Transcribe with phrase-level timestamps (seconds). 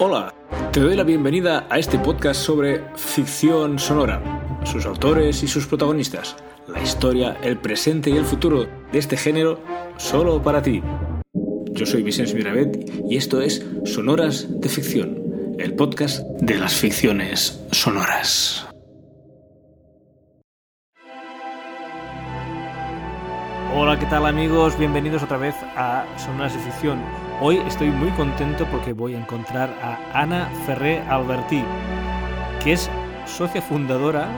[0.00, 0.34] Hola,
[0.72, 4.20] te doy la bienvenida a este podcast sobre ficción sonora,
[4.64, 6.34] sus autores y sus protagonistas,
[6.66, 9.60] la historia, el presente y el futuro de este género
[9.96, 10.82] solo para ti.
[11.70, 17.64] Yo soy Vicente Miravet y esto es Sonoras de Ficción, el podcast de las ficciones
[17.70, 18.66] sonoras.
[23.76, 24.76] Hola, ¿qué tal amigos?
[24.76, 27.23] Bienvenidos otra vez a Sonoras de Ficción.
[27.40, 31.64] Hoy estoy muy contento porque voy a encontrar a Ana Ferré Albertí,
[32.62, 32.88] que es
[33.26, 34.28] socia fundadora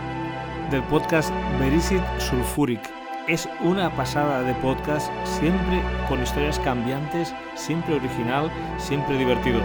[0.71, 2.81] del podcast Verisit Sulfuric.
[3.29, 9.61] Es una pasada de podcast, siempre con historias cambiantes, siempre original, siempre divertido.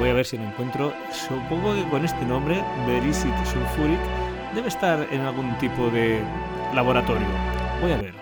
[0.00, 0.92] Voy a ver si lo encuentro.
[1.12, 4.00] Supongo que con este nombre, Verisit Sulfuric,
[4.54, 6.20] debe estar en algún tipo de
[6.74, 7.28] laboratorio.
[7.80, 8.17] Voy a ver.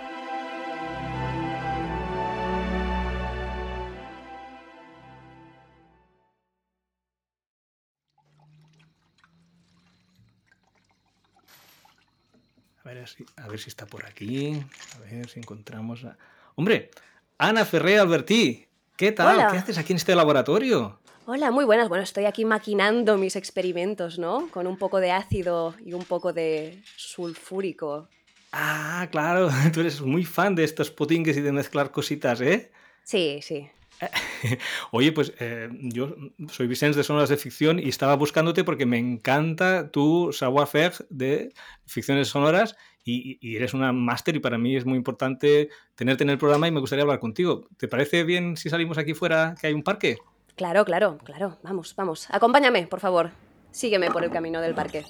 [12.87, 14.63] A ver, si, a ver si está por aquí.
[14.95, 16.17] A ver si encontramos a...
[16.55, 16.93] Hombre,
[17.37, 18.69] Ana Ferré Albertí.
[18.97, 19.35] ¿Qué tal?
[19.35, 19.49] Hola.
[19.51, 21.01] ¿Qué haces aquí en este laboratorio?
[21.27, 21.89] Hola, muy buenas.
[21.89, 24.49] Bueno, estoy aquí maquinando mis experimentos, ¿no?
[24.53, 28.09] Con un poco de ácido y un poco de sulfúrico.
[28.53, 32.71] Ah, claro, tú eres muy fan de estos potingues y de mezclar cositas, ¿eh?
[33.03, 33.69] Sí, sí.
[34.91, 36.15] Oye, pues eh, yo
[36.51, 41.53] soy Vicente de Sonoras de Ficción y estaba buscándote porque me encanta tu savoir-faire de
[41.87, 46.31] ficciones sonoras y, y eres una máster y para mí es muy importante tenerte en
[46.31, 47.69] el programa y me gustaría hablar contigo.
[47.77, 50.19] ¿Te parece bien si salimos aquí fuera que hay un parque?
[50.57, 51.59] Claro, claro, claro.
[51.63, 52.29] Vamos, vamos.
[52.31, 53.31] Acompáñame, por favor.
[53.71, 55.05] Sígueme por el camino del parque.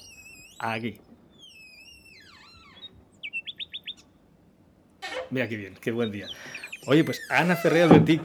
[0.59, 0.99] Aquí.
[5.29, 6.27] Mira qué bien, qué buen día.
[6.85, 8.19] Oye, pues Ana Ferrer Albertí,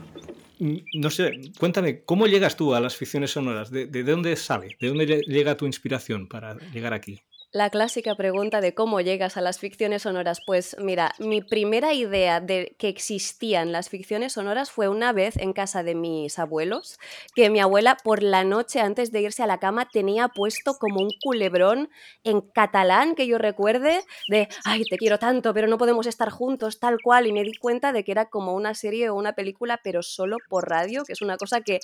[0.59, 3.71] no sé, cuéntame, ¿cómo llegas tú a las ficciones sonoras?
[3.71, 4.75] ¿De, de dónde sale?
[4.79, 7.19] ¿De dónde lle- llega tu inspiración para llegar aquí?
[7.53, 10.39] La clásica pregunta de cómo llegas a las ficciones sonoras.
[10.43, 15.53] Pues mira, mi primera idea de que existían las ficciones sonoras fue una vez en
[15.53, 16.97] casa de mis abuelos,
[17.35, 21.01] que mi abuela por la noche antes de irse a la cama tenía puesto como
[21.01, 21.91] un culebrón
[22.23, 26.79] en catalán que yo recuerde de, ay, te quiero tanto, pero no podemos estar juntos,
[26.79, 27.27] tal cual.
[27.27, 30.37] Y me di cuenta de que era como una serie o una película, pero solo
[30.49, 31.81] por radio, que es una cosa que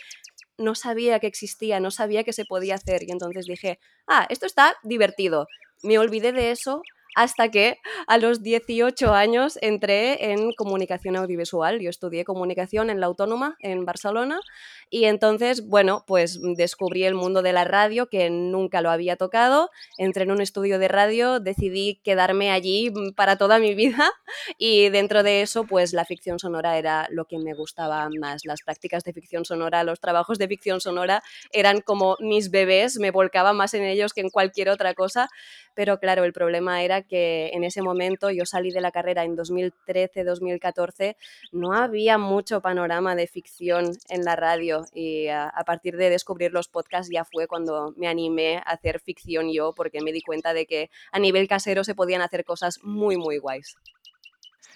[0.59, 3.03] no sabía que existía, no sabía que se podía hacer.
[3.03, 5.47] Y entonces dije, ah, esto está divertido.
[5.81, 6.83] Me olvidé de eso
[7.15, 11.79] hasta que a los 18 años entré en comunicación audiovisual.
[11.79, 14.39] Yo estudié comunicación en la Autónoma, en Barcelona,
[14.91, 19.69] y entonces, bueno, pues descubrí el mundo de la radio que nunca lo había tocado.
[19.97, 24.11] Entré en un estudio de radio, decidí quedarme allí mm, para toda mi vida
[24.57, 28.45] y dentro de eso, pues la ficción sonora era lo que me gustaba más.
[28.45, 31.21] Las prácticas de ficción sonora, los trabajos de ficción sonora
[31.51, 35.29] eran como mis bebés, me volcaba más en ellos que en cualquier otra cosa.
[35.75, 39.35] Pero claro, el problema era que en ese momento yo salí de la carrera en
[39.35, 41.15] 2013-2014,
[41.51, 46.67] no había mucho panorama de ficción en la radio y a, partir de descubrir los
[46.67, 50.65] podcasts ya fue cuando me animé a hacer ficción yo porque me di cuenta de
[50.65, 53.75] que a nivel casero se podían hacer cosas muy, muy guays.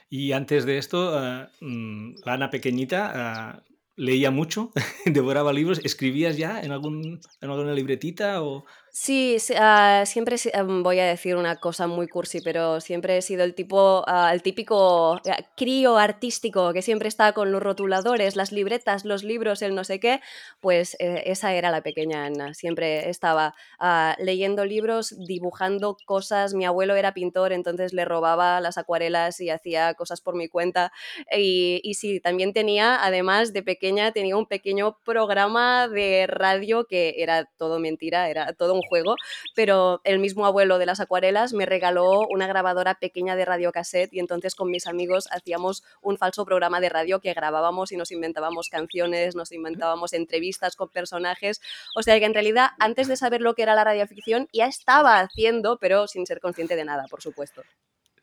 [0.09, 1.19] Y antes de esto,
[1.61, 4.71] mm, la Ana pequeñita eh, leía mucho,
[5.05, 8.65] devoraba libros, ¿escribías ya en, algún, en alguna libretita o...?
[8.95, 13.21] Sí, sí, ah, siempre em, voy a decir una cosa muy cursi, pero siempre he
[13.23, 18.35] sido el tipo, ah, el típico ah, crío artístico que siempre está con los rotuladores,
[18.35, 20.21] las libretas, los libros, el no sé qué.
[20.61, 22.53] Pues eh, esa era la pequeña Ana.
[22.53, 26.53] Siempre estaba ah, leyendo libros, dibujando cosas.
[26.53, 30.91] Mi abuelo era pintor, entonces le robaba las acuarelas y hacía cosas por mi cuenta.
[31.35, 37.15] Y, y sí, también tenía, además de pequeña, tenía un pequeño programa de radio que
[37.17, 39.15] era todo mentira, era todo un juego,
[39.55, 44.19] pero el mismo abuelo de las acuarelas me regaló una grabadora pequeña de radiocassette y
[44.19, 48.69] entonces con mis amigos hacíamos un falso programa de radio que grabábamos y nos inventábamos
[48.69, 51.61] canciones, nos inventábamos entrevistas con personajes,
[51.95, 55.19] o sea que en realidad antes de saber lo que era la radioficción ya estaba
[55.19, 57.61] haciendo, pero sin ser consciente de nada, por supuesto.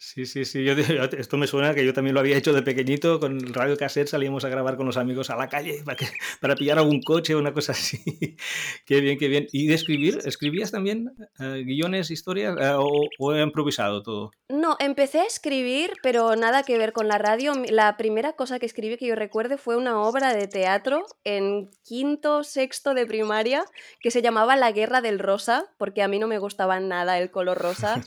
[0.03, 0.65] Sí, sí, sí.
[0.65, 0.73] Yo,
[1.19, 3.21] esto me suena que yo también lo había hecho de pequeñito.
[3.21, 6.09] Con el radio cassette salíamos a grabar con los amigos a la calle para, que-
[6.41, 7.99] para pillar algún coche o una cosa así.
[8.87, 9.47] qué bien, qué bien.
[9.53, 10.19] ¿Y de escribir?
[10.25, 14.31] ¿Escribías también eh, guiones, historias eh, o, o he improvisado todo?
[14.49, 17.53] No, empecé a escribir, pero nada que ver con la radio.
[17.69, 22.43] La primera cosa que escribí que yo recuerde fue una obra de teatro en quinto,
[22.43, 23.65] sexto de primaria
[24.01, 27.31] que se llamaba La Guerra del Rosa, porque a mí no me gustaba nada el
[27.31, 28.03] color rosa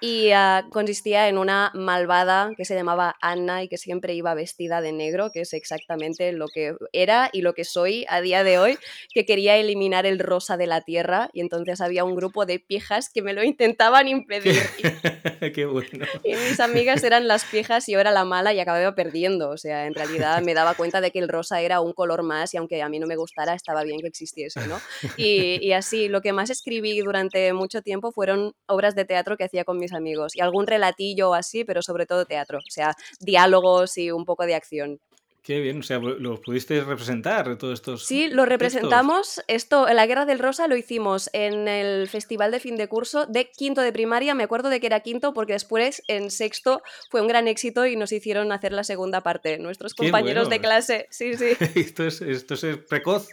[0.00, 4.80] y ah, consistía en una malvada que se llamaba Anna y que siempre iba vestida
[4.80, 8.58] de negro, que es exactamente lo que era y lo que soy a día de
[8.58, 8.78] hoy,
[9.12, 13.10] que quería eliminar el rosa de la tierra y entonces había un grupo de piejas
[13.12, 14.54] que me lo intentaban impedir.
[15.54, 16.06] Qué bueno.
[16.24, 19.50] Y mis amigas eran las piejas y yo era la mala y acababa perdiendo.
[19.50, 22.54] O sea, en realidad me daba cuenta de que el rosa era un color más
[22.54, 24.80] y aunque a mí no me gustara, estaba bien que existiese, ¿no?
[25.16, 29.44] Y, y así, lo que más escribí durante mucho tiempo fueron obras de teatro que
[29.44, 32.94] hacía con mis amigos y algún relatillo o así, pero sobre todo teatro, o sea,
[33.20, 35.00] diálogos y un poco de acción.
[35.48, 38.04] Qué bien, o sea, lo pudiste representar todos estos.
[38.04, 39.42] Sí, lo representamos.
[39.48, 43.50] Esto, la Guerra del Rosa lo hicimos en el festival de fin de curso de
[43.50, 44.34] quinto de primaria.
[44.34, 47.96] Me acuerdo de que era quinto porque después en sexto fue un gran éxito y
[47.96, 49.56] nos hicieron hacer la segunda parte.
[49.56, 51.56] Nuestros compañeros de clase, sí, sí.
[51.76, 53.30] esto, es, esto es precoz,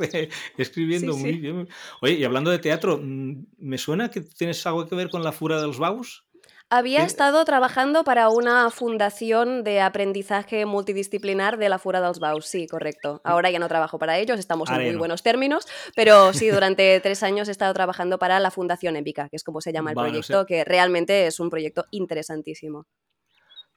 [0.57, 1.67] escribiendo muy bien.
[1.99, 5.33] Oye, y hablando de teatro, mm, ¿me suena que tienes algo que ver con la
[5.33, 6.23] Fura de los Baus?
[6.71, 12.67] Había estado trabajando para una fundación de aprendizaje multidisciplinar de la Fura dels Baus, sí,
[12.67, 13.21] correcto.
[13.23, 13.27] Mm.
[13.27, 17.21] Ahora ya no trabajo para ellos, estamos en muy buenos términos, pero sí, durante tres
[17.21, 20.45] años he estado trabajando para la Fundación Épica, que es como se llama el proyecto,
[20.47, 22.87] que realmente es un proyecto interesantísimo.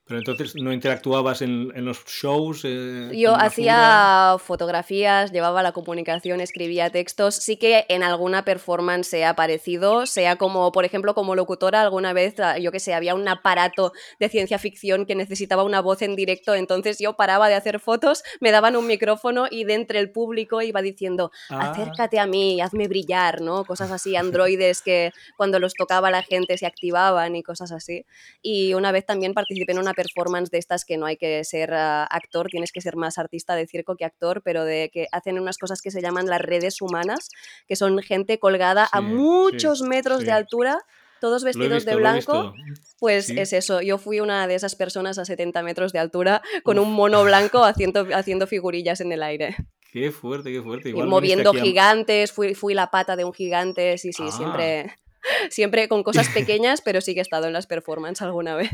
[0.09, 2.63] Pero entonces no interactuabas en, los shows.
[2.65, 7.35] Eh, Yo hacía fotografías, llevaba la comunicación, escribía textos.
[7.35, 12.41] Sí que en alguna performance he aparecido, sea como, por ejemplo, como locutora, alguna vez,
[12.41, 16.17] ah, yo que sé, había un aparato de ciencia ficción que necesitaba una voz en
[16.17, 20.11] directo, entonces yo paraba de hacer fotos, me daban un micrófono y de entre el
[20.11, 21.71] público iba diciendo, ah.
[21.71, 23.67] acércate a mí, hazme brillar, ¿no?
[23.67, 28.07] Cosas así, androides que cuando los tocaba la gente se activaban y cosas así.
[28.41, 31.75] Y una vez también participé en una performance de estas que no hay que ser
[31.75, 35.41] ah, actor, tienes que ser más artista de circo que actor, pero de que hacen
[35.41, 37.31] unas cosas que se llaman las redes humanas,
[37.67, 40.79] que son gente colgada a muchos metros de altura
[41.21, 42.55] todos vestidos de blanco,
[43.00, 43.83] pues es eso.
[43.83, 47.65] Yo fui una de esas personas a 70 metros de altura con un mono blanco
[47.65, 49.56] haciendo, haciendo figurillas en el aire.
[49.93, 50.91] Qué fuerte, qué fuerte.
[50.91, 54.97] y moviendo gigantes, fui, fui la pata de un gigante, sí, sí, siempre, ah.
[55.50, 58.71] siempre con cosas pequeñas, pero sí que he estado en las performances alguna vez.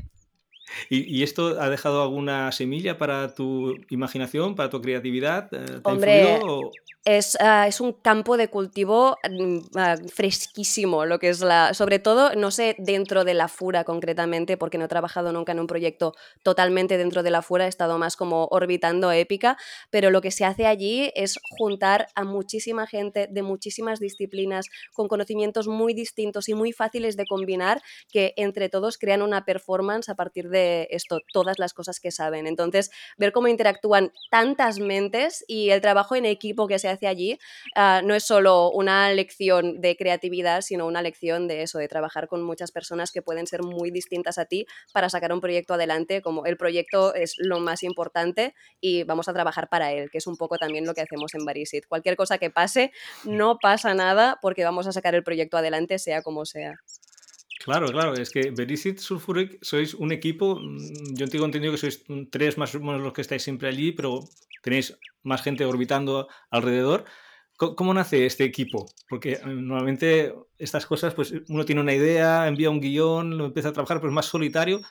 [0.89, 5.49] ¿Y, esto ha dejado alguna semilla para tu imaginación, para tu creatividad?
[5.49, 6.41] ¿Te Hombre,
[7.05, 11.75] es, ah, es, un campo de cultivo mm, ah, fresquísimo, lo que es la.
[11.75, 15.61] Sobre todo, no sé, dentro de la Fura concretamente, porque no he trabajado nunca en
[15.61, 19.59] un proyecto totalmente dentro de la Fura, he estado más como orbitando épica,
[19.91, 25.07] pero lo que se hace allí es juntar a muchísima gente de muchísimas disciplinas, con
[25.07, 30.15] conocimientos muy distintos y muy fáciles de combinar, que entre todos crean una performance a
[30.15, 32.47] partir de esto, todas las cosas que saben.
[32.47, 37.39] Entonces, ver cómo interactúan tantas mentes y el trabajo en equipo que se hace allí
[37.75, 42.29] ah, no es solo una lección de creatividad, sino una lección de eso, de trabajar
[42.29, 46.23] con muchas personas que pueden ser muy distintas a ti para sacar un proyecto adelante,
[46.23, 50.27] como el proyecto es lo más importante y vamos a trabajar para él, que es
[50.27, 51.87] un poco también lo que hacemos en Barisit.
[51.87, 52.93] Cualquier cosa que pase,
[53.25, 56.75] no pasa nada porque vamos a sacar el proyecto adelante, sea como sea.
[57.65, 62.05] Claro, claro, es que Berisit Sulfuric sois un equipo, mm, yo tengo entendido que sois
[62.31, 64.21] tres más o menos los que estáis siempre allí, pero
[64.61, 67.07] tenéis más gente orbitando alrededor.
[67.57, 68.85] ¿Cómo, nace este equipo?
[69.09, 73.71] Porque eh, normalmente estas cosas, pues uno tiene una idea, envía un guion, lo empieza
[73.71, 74.83] a trabajar, pero es más solitario.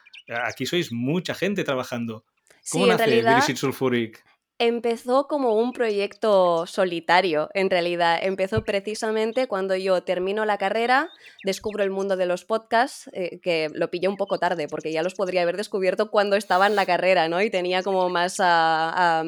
[0.48, 2.26] Aquí sois mucha gente trabajando.
[2.72, 3.44] ¿Cómo nace realidad...
[3.56, 4.24] Sulfuric?
[4.60, 8.20] Empezó como un proyecto solitario, en realidad.
[8.22, 11.10] Empezó precisamente cuando yo termino la carrera,
[11.44, 15.02] descubro el mundo de los podcasts, eh, que lo pillé un poco tarde, porque ya
[15.02, 17.42] los podría haber descubierto cuando estaba en la carrera, ¿no?
[17.42, 19.24] Y tenía como más, ah,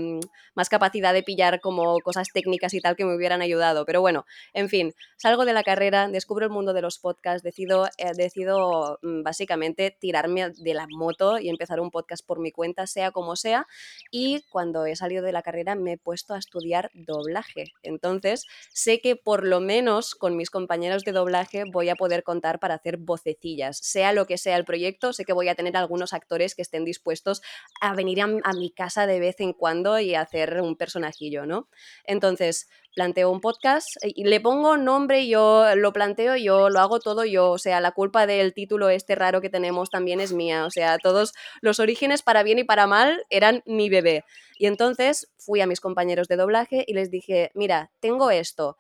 [0.53, 3.83] más capacidad de pillar como cosas técnicas y tal que me hubieran ayudado.
[3.85, 7.87] Pero bueno, en fin, salgo de la carrera, descubro el mundo de los podcasts, decido,
[7.97, 12.85] eh, decido mm, básicamente tirarme de la moto y empezar un podcast por mi cuenta,
[12.85, 13.65] sea como sea.
[14.11, 17.73] Y cuando he salido de la carrera me he puesto a estudiar doblaje.
[17.83, 22.59] Entonces, sé que por lo menos con mis compañeros de doblaje voy a poder contar
[22.59, 23.77] para hacer vocecillas.
[23.77, 26.85] Sea lo que sea el proyecto, sé que voy a tener algunos actores que estén
[26.85, 27.41] dispuestos
[27.81, 31.69] a venir a, a mi casa de vez en cuando y hacer un personajillo, ¿no?
[32.05, 36.99] Entonces, planteo un podcast eh, y le pongo nombre, yo lo planteo, yo lo hago
[36.99, 40.65] todo yo, o sea, la culpa del título este raro que tenemos también es mía,
[40.65, 44.23] o sea, todos los orígenes para bien y para mal eran mi bebé.
[44.57, 48.77] Y entonces fui a mis compañeros de doblaje y les dije, mira, tengo esto,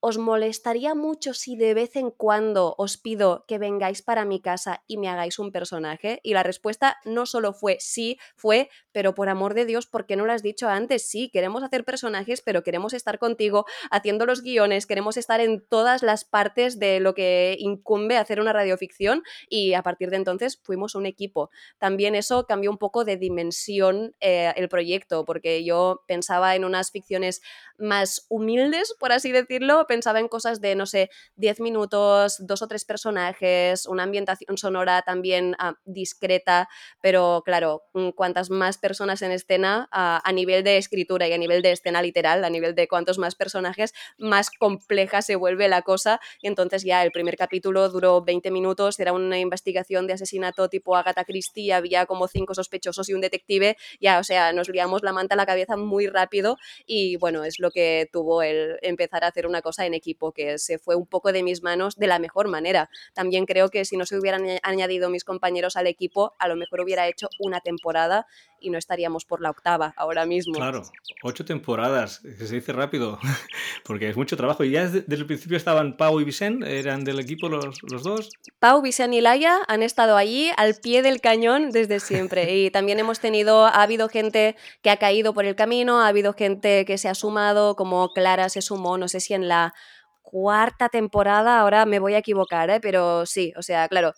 [0.00, 4.82] ¿os molestaría mucho si de vez en cuando os pido que vengáis para mi casa
[4.86, 6.20] y me hagáis un personaje?
[6.22, 10.16] Y la respuesta no solo fue sí, fue, pero por amor de Dios, ¿por qué
[10.16, 11.08] no lo has dicho antes?
[11.08, 16.02] Sí, queremos hacer personajes, pero queremos estar contigo haciendo los guiones, queremos estar en todas
[16.02, 20.94] las partes de lo que incumbe hacer una radioficción y a partir de entonces fuimos
[20.94, 21.50] un equipo.
[21.78, 26.90] También eso cambió un poco de dimensión eh, el proyecto, porque yo pensaba en unas
[26.90, 27.42] ficciones
[27.78, 32.68] más humildes, por así decirlo, pensaba en cosas de, no sé, 10 minutos, dos o
[32.68, 36.68] tres personajes, una ambientación sonora también ah, discreta,
[37.02, 41.38] pero claro, mm, cuantas más personas en escena ah, a nivel de escritura y a
[41.38, 45.82] nivel de escena literal, a nivel de cuantos más personajes, más compleja se vuelve la
[45.82, 46.20] cosa.
[46.40, 51.24] Entonces ya el primer capítulo duró 20 minutos, era una investigación de asesinato tipo Agatha
[51.24, 55.34] Christie, había como cinco sospechosos y un detective, ya, o sea, nos liamos la manta
[55.34, 59.48] a la cabeza muy rápido y bueno, es lo que tuvo el empezar a hacer
[59.48, 62.48] una cosa en equipo, que se fue un poco de mis manos de la mejor
[62.48, 62.90] manera.
[63.14, 66.80] También creo que si no se hubieran añadido mis compañeros al equipo, a lo mejor
[66.80, 68.26] hubiera hecho una temporada
[68.60, 70.54] y no estaríamos por la octava ahora mismo.
[70.54, 70.82] Claro,
[71.22, 73.18] ocho temporadas, que se dice rápido,
[73.84, 74.64] porque es mucho trabajo.
[74.64, 76.78] ¿Y ya desde, el principio estaban Pau y Vicente?
[76.78, 78.30] ¿Eran del equipo los, los dos?
[78.58, 82.56] Pau, Vicente y Laia han estado allí al pie del cañón desde siempre.
[82.56, 86.32] Y también hemos tenido, ha habido gente que ha caído por el camino, ha habido
[86.32, 89.74] gente que se ha sumado, como Clara se sumó, no sé si en la
[90.22, 92.80] cuarta temporada, ahora me voy a equivocar, ¿eh?
[92.80, 94.14] pero sí, o sea, claro,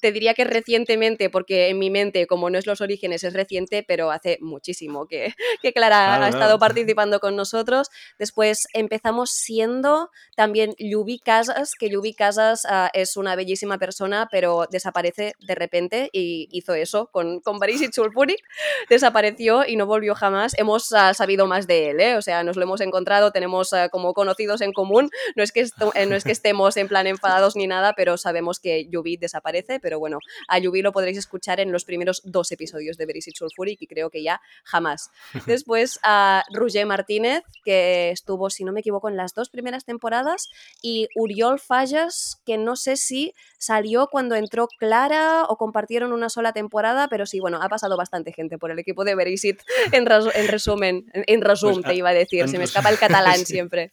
[0.00, 3.84] te diría que recientemente, porque en mi mente, como no es los orígenes, es reciente,
[3.86, 7.88] pero hace muchísimo que, que Clara ha estado participando con nosotros.
[8.18, 14.66] Después empezamos siendo también Yubi Casas, que Yubi Casas ah, es una bellísima persona, pero
[14.70, 18.40] desaparece de repente y hizo eso con, con Baris Sulfuric,
[18.88, 20.52] desapareció y no volvió jamás.
[20.58, 22.16] Hemos ah, sabido más de él, ¿eh?
[22.16, 25.60] o sea, nos lo hemos encontrado, tenemos ah, como conocidos en común, no es, que
[25.94, 29.80] eh, no es que estemos en plan enfadados ni nada, pero sabemos que Yubi desaparece,
[29.80, 33.82] pero bueno, a Yubi lo podréis escuchar en los primeros dos episodios de Very Sulfuric
[33.82, 35.10] y creo que ya jamás.
[35.46, 40.48] Después a Roger Martínez, que estuvo, si no me equivoco, en las dos primeras temporadas,
[40.82, 46.52] y Uriol Fallas, que no sé si salió cuando entró Clara o compartieron una sola
[46.52, 49.60] temporada, pero sí, bueno, ha pasado bastante gente por el equipo de Verisit
[49.92, 53.38] en, en resumen, en, resumen pues, te iba a decir, se me escapa el catalán
[53.46, 53.92] siempre.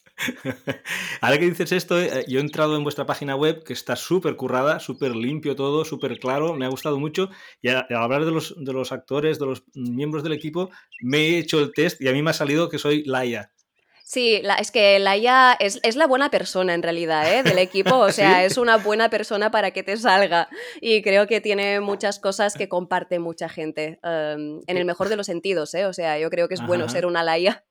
[1.31, 4.35] Ahora que dices esto, eh, yo he entrado en vuestra página web que está súper
[4.35, 7.29] currada, súper limpio todo, súper claro, me ha gustado mucho.
[7.61, 11.37] Y al hablar de los, de los actores, de los miembros del equipo, me he
[11.37, 13.53] hecho el test y a mí me ha salido que soy Laia.
[14.03, 17.43] Sí, es que Laia es, es, la buena persona en realidad ¿eh?
[17.43, 20.49] del equipo, o sea, es una buena persona para que te salga
[20.81, 25.15] y creo que tiene muchas cosas que comparte mucha gente, em, en el mejor de
[25.15, 25.85] los sentidos, ¿eh?
[25.85, 27.63] o sea, yo creo que es bueno ser una Laia.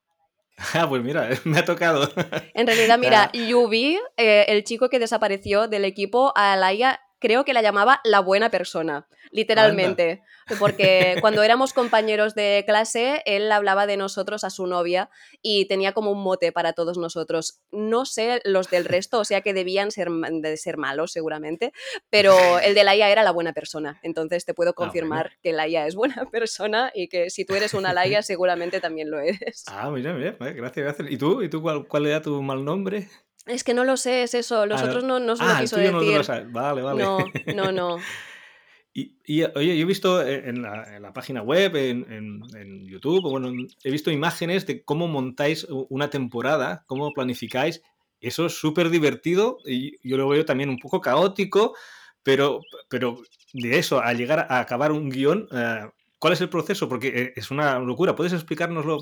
[0.74, 2.08] Ah, pues mira, me ha tocado.
[2.54, 7.52] En realidad, mira, Yubi, eh, el chico que desapareció del equipo, a Laia creo que
[7.52, 10.22] la llamaba la buena persona, literalmente.
[10.58, 15.10] Porque cuando éramos compañeros de clase, él hablaba de nosotros a su novia
[15.42, 17.60] y tenía como un mote para todos nosotros.
[17.70, 21.72] No sé los del resto, o sea que debían ser, de ser malos seguramente,
[22.08, 22.34] pero
[22.64, 24.00] el de Laia era la buena persona.
[24.02, 27.74] Entonces te puedo ah, confirmar que Laia es buena persona y que si tú eres
[27.74, 29.64] una Laia seguramente también lo eres.
[29.68, 31.10] Ah, mira, mira, gracias, gracias.
[31.10, 31.42] ¿Y tú?
[31.42, 33.08] ¿Y tú cuál, cuál era tu mal nombre?
[33.50, 34.66] Es que no lo sé, es eso.
[34.66, 35.92] Los otros no, no se lo ah, quiso decir.
[35.92, 37.02] No vale, vale.
[37.02, 37.18] No,
[37.54, 37.98] no, no.
[38.94, 42.06] y, oye, yo he visto en la, página web, en,
[42.54, 43.52] en, YouTube, bueno,
[43.84, 47.82] he visto imágenes de cómo montáis una temporada, cómo planificáis.
[48.20, 51.74] Eso es súper divertido y yo lo veo también un poco caótico,
[52.22, 53.22] pero, pero
[53.54, 55.88] de eso, a llegar a acabar un guion, eh,
[56.20, 56.86] ¿Cuál es el proceso?
[56.86, 58.14] Porque eh, es una locura.
[58.14, 58.98] ¿Puedes explicárnoslo?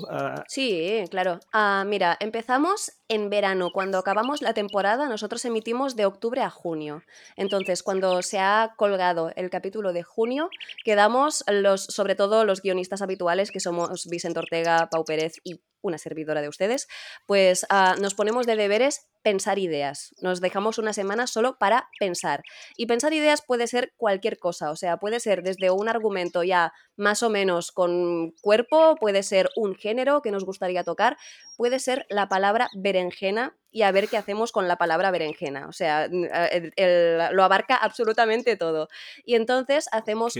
[0.47, 1.41] Sí, claro.
[1.51, 3.71] Ah, mira, empezamos en verano.
[3.73, 7.03] Cuando acabamos la temporada, nosotros emitimos de octubre a junio.
[7.35, 10.49] Entonces, cuando se ha colgado el capítulo de junio,
[10.85, 15.97] quedamos los, sobre todo los guionistas habituales, que somos Vicente Ortega, Pau Pérez y una
[15.97, 16.87] servidora de ustedes,
[17.25, 20.13] pues ah, nos ponemos de deberes pensar ideas.
[20.21, 22.43] Nos dejamos una semana solo para pensar.
[22.77, 26.73] Y pensar ideas puede ser cualquier cosa, o sea, puede ser desde un argumento ya
[26.95, 31.17] más o menos con cuerpo, puede ser un género que nos gustaría tocar,
[31.57, 35.67] puede ser la palabra berenjena y a ver qué hacemos con la palabra berenjena.
[35.67, 38.89] O sea, lo abarca absolutamente todo.
[39.25, 40.33] Y entonces hacemos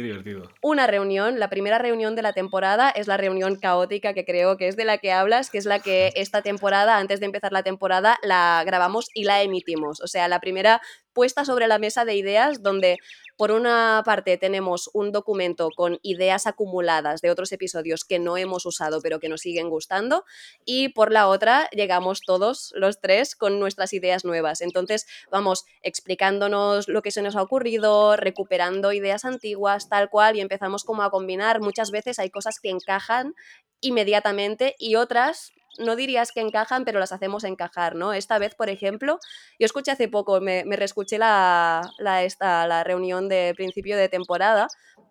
[0.62, 1.40] una reunión.
[1.40, 4.86] La primera reunión de la temporada es la reunión caótica que creo que es de
[4.86, 8.64] la que hablas, que es la que esta temporada, antes de empezar la temporada, la
[8.70, 10.00] grabamos y la emitimos.
[10.02, 10.82] O sea, la primera
[11.14, 12.98] puesta sobre la mesa de ideas donde
[13.36, 18.66] por una parte tenemos un documento con ideas acumuladas de otros episodios que no hemos
[18.66, 20.24] usado pero que nos siguen gustando
[20.66, 24.62] y por la otra llegamos todos los tres con nuestras ideas nuevas.
[24.62, 30.42] Entonces vamos explicándonos lo que se nos ha ocurrido, recuperando ideas antiguas, tal cual y
[30.42, 31.60] empezamos como a combinar.
[31.60, 33.34] Muchas veces hay cosas que encajan
[33.82, 38.14] inmediatamente y otras no dirías que encajan, pero las hacemos encajar, ¿no?
[38.14, 39.20] Esta vez, por ejemplo,
[39.60, 44.10] yo escuché hace poco, me, me reescuché la, la, esta, la reunión de principio de
[44.10, 44.68] temporada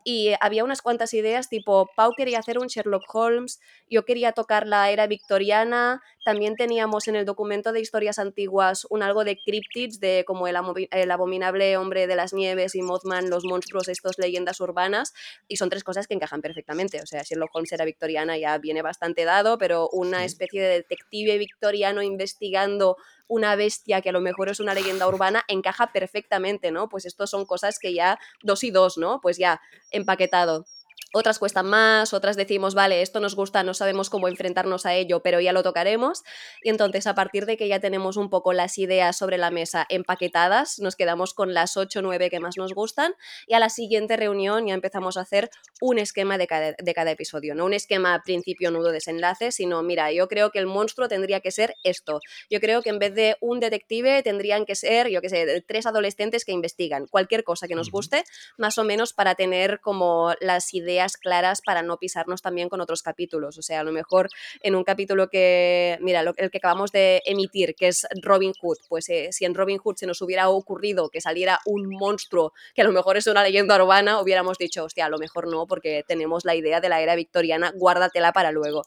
[0.09, 3.61] y había unas cuantas ideas tipo, Pau quería hacer un Sherlock Holmes,
[3.91, 9.03] yo quería tocar la era victoriana, también teníamos en el documento de historias antiguas un
[9.03, 10.57] algo de cryptids, de como el,
[10.93, 15.13] el abominable hombre de las nieves y Mothman, los monstruos, estos leyendas urbanas,
[15.47, 17.03] y son tres cosas que encajan perfectamente.
[17.03, 21.37] O sea, Sherlock Holmes era victoriana ya viene bastante dado, pero una especie de detective
[21.37, 22.97] victoriano investigando
[23.29, 26.89] una bestia que a lo mejor es una leyenda urbana encaja perfectamente, ¿no?
[26.89, 29.21] Pues estos son cosas que ya dos y dos, ¿no?
[29.21, 30.65] Pues ya empaquetado
[31.13, 35.21] otras cuestan más, otras decimos, vale, esto nos gusta, no sabemos cómo enfrentarnos a ello,
[35.21, 36.23] pero ya lo tocaremos.
[36.63, 39.87] Y entonces, a partir de que ya tenemos un poco las ideas sobre la mesa
[39.89, 43.15] empaquetadas, nos quedamos con las 8 o 9 que más nos gustan
[43.47, 45.51] y a la siguiente reunión ya empezamos a hacer
[45.81, 50.13] un esquema de cada, de cada episodio, no un esquema principio, nudo, desenlace, sino, mira,
[50.13, 52.21] yo creo que el monstruo tendría que ser esto.
[52.51, 55.87] Yo creo que en vez de un detective tendrían que ser, yo qué sé, tres
[55.87, 58.25] adolescentes que investigan cualquier cosa que nos guste,
[58.59, 63.03] más o menos para tener como las ideas claras para no pisarnos también con otros
[63.03, 63.59] capítulos.
[63.59, 64.29] O sea, a lo mejor
[64.63, 69.09] en un capítulo que, mira, el que acabamos de emitir, que es Robin Hood, pues
[69.09, 72.85] eh, si en Robin Hood se nos hubiera ocurrido que saliera un monstruo que a
[72.85, 76.45] lo mejor es una leyenda urbana, hubiéramos dicho, hostia, a lo mejor no, porque tenemos
[76.45, 78.85] la idea de la era victoriana, guárdatela para luego.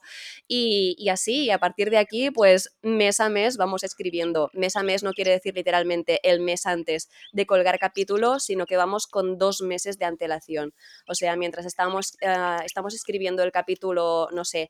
[0.48, 4.50] Y, así, y a partir de aquí, pues mes a mes vamos escribiendo.
[4.54, 8.78] Mes a mes no quiere decir literalmente el mes antes de colgar capítulos, sino que
[8.78, 10.74] vamos con dos meses de antelación.
[11.08, 11.66] O sea, mientras
[12.02, 14.70] estamos eh, estamos, escribiendo el capítulo, no sé,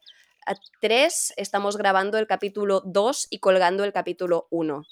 [0.82, 4.84] 3, estamos grabando el capítulo 2 y colgando el capítulo 1.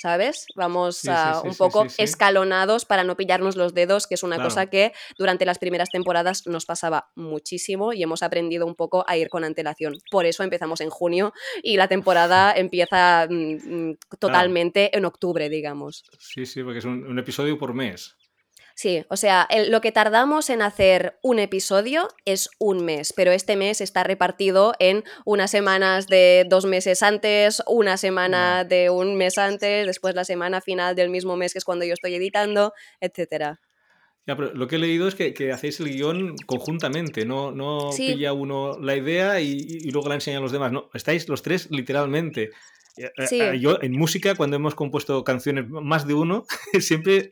[0.00, 0.46] ¿sabes?
[0.54, 1.02] Vamos
[1.42, 5.58] un poco escalonados para no pillarnos los dedos, que es una cosa que durante las
[5.58, 9.94] primeras temporadas nos pasaba muchísimo y hemos aprendido un poco a ir con antelación.
[10.10, 16.04] Por eso empezamos en junio y la temporada empieza mm, mm, totalmente en octubre, digamos.
[16.18, 18.16] Sí, sí, porque es un episodio por mes.
[18.78, 23.56] Sí, o sea, lo que tardamos en hacer un episodio es un mes, pero este
[23.56, 29.36] mes está repartido en unas semanas de dos meses antes, una semana de un mes
[29.36, 33.60] antes, después la semana final del mismo mes que es cuando yo estoy editando, etcétera.
[34.28, 38.32] Ya, pero lo que he leído es que, hacéis el guion conjuntamente, no, no pilla
[38.32, 42.50] uno la idea y, luego la enseña a los demás, no, estáis los tres literalmente.
[42.96, 46.44] Eh, eh, yo en música, cuando hemos compuesto canciones más de uno,
[46.78, 47.30] siempre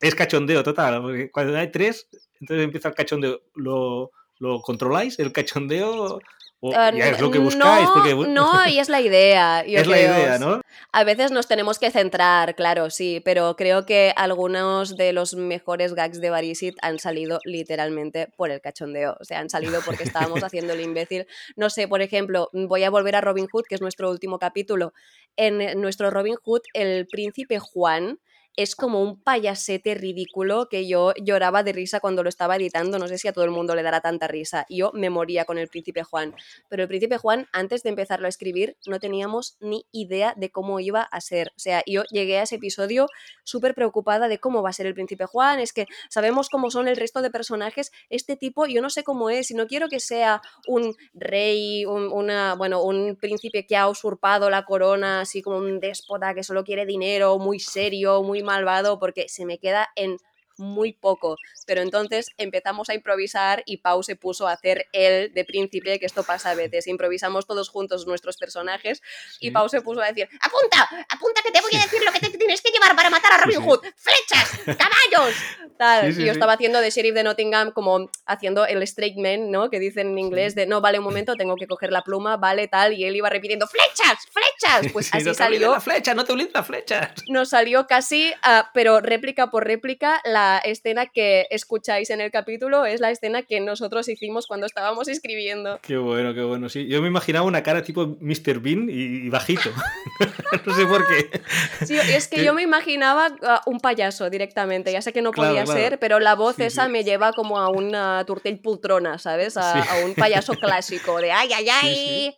[0.00, 2.08] es cachondeo total, porque cuando hay tres,
[2.40, 3.42] entonces empieza el cachondeo.
[3.54, 6.20] ¿Lo, lo controláis, el cachondeo?
[6.62, 7.88] O ya es lo que buscáis.
[7.88, 9.60] No, no, y es la idea.
[9.66, 10.60] es la idea, ¿no?
[10.92, 15.94] A veces nos tenemos que centrar, claro, sí, pero creo que algunos de los mejores
[15.94, 19.16] gags de Barisit han salido literalmente por el cachondeo.
[19.20, 21.26] O sea, han salido porque estábamos haciendo el imbécil.
[21.56, 24.92] No sé, por ejemplo, voy a volver a Robin Hood, que es nuestro último capítulo.
[25.36, 28.18] En nuestro Robin Hood, el príncipe Juan
[28.62, 32.98] es como un payasete ridículo que yo lloraba de risa cuando lo estaba editando.
[32.98, 34.66] No sé si a todo el mundo le dará tanta risa.
[34.68, 36.34] Yo me moría con el príncipe Juan.
[36.68, 40.78] Pero el príncipe Juan, antes de empezarlo a escribir, no teníamos ni idea de cómo
[40.80, 41.52] iba a ser.
[41.56, 43.06] O sea, yo llegué a ese episodio
[43.44, 45.60] súper preocupada de cómo va a ser el príncipe Juan.
[45.60, 47.92] Es que sabemos cómo son el resto de personajes.
[48.10, 52.12] Este tipo, yo no sé cómo es y no quiero que sea un rey, un,
[52.12, 56.62] una, bueno, un príncipe que ha usurpado la corona, así como un déspota que solo
[56.62, 60.16] quiere dinero, muy serio, muy malvado porque se me queda en
[60.60, 61.36] muy poco.
[61.66, 66.06] Pero entonces empezamos a improvisar y Pau se puso a hacer él de príncipe, que
[66.06, 66.86] esto pasa a veces.
[66.86, 69.02] Improvisamos todos juntos nuestros personajes
[69.40, 72.20] y Pau se puso a decir, apunta, apunta que te voy a decir lo que
[72.20, 73.80] te tienes que llevar para matar a Robin Hood.
[73.96, 75.34] Flechas, caballos.
[75.80, 76.10] Tal.
[76.10, 79.70] y yo estaba haciendo de sheriff de Nottingham como haciendo el straight man, ¿no?
[79.70, 82.68] Que dicen en inglés de, no, vale un momento, tengo que coger la pluma, vale
[82.68, 82.92] tal.
[82.92, 84.92] Y él iba repitiendo, flechas, flechas.
[84.92, 85.72] Pues así salió.
[85.72, 87.14] La flecha, no te olvides la flecha.
[87.28, 88.30] Nos salió casi,
[88.74, 93.60] pero réplica por réplica, la escena que escucháis en el capítulo es la escena que
[93.60, 95.78] nosotros hicimos cuando estábamos escribiendo.
[95.82, 96.68] Qué bueno, qué bueno.
[96.68, 98.60] Sí, yo me imaginaba una cara tipo Mr.
[98.60, 99.70] Bean y, bajito.
[100.66, 101.40] no sé por qué.
[101.84, 103.28] Sí, es que yo me imaginaba
[103.66, 104.92] un payaso directamente.
[104.92, 108.24] Ya sé que no podía ser, pero la voz esa me lleva como a una
[108.26, 109.56] turtel pultrona, ¿sabes?
[109.56, 112.36] A, a un payaso clásico de ay, ay, ay.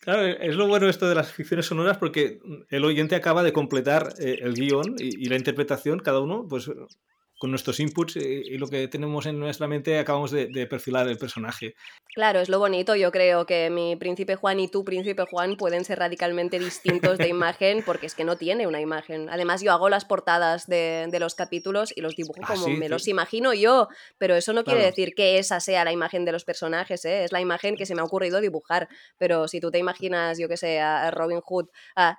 [0.00, 2.40] Claro, es lo bueno esto de las ficciones sonoras porque
[2.70, 6.68] el oyente acaba de completar eh, el guion y, y, la interpretación, cada uno, pues
[7.42, 11.18] con nuestros inputs eh, y, lo que tenemos en nuestra mente acabamos de, perfilar el
[11.18, 11.74] personaje.
[12.14, 12.94] Claro, es lo bonito.
[12.94, 17.26] Yo creo que mi príncipe Juan y tu príncipe Juan pueden ser radicalmente distintos de
[17.28, 19.28] imagen porque es que no tiene una imagen.
[19.28, 23.08] Además, yo hago las portadas de, los capítulos y los dibujo ah, como me los
[23.08, 27.04] imagino yo, pero eso no quiere decir que esa sea la imagen de los personajes,
[27.04, 27.24] ¿eh?
[27.24, 28.88] es la imagen que se me ha ocurrido dibujar.
[29.18, 31.66] Pero si tú te imaginas, yo que sé, a Robin Hood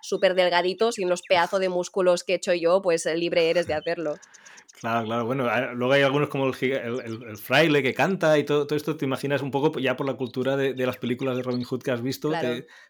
[0.02, 3.74] súper delgadito, sin los pedazos de músculos que he hecho yo, pues libre eres de
[3.74, 4.18] hacerlo.
[4.84, 5.26] Claro, claro.
[5.26, 9.42] Bueno, luego hay algunos como el, fraile que canta y todo, todo, esto, te imaginas
[9.42, 12.34] un poco ya por la cultura de, las películas de Robin Hood que has visto,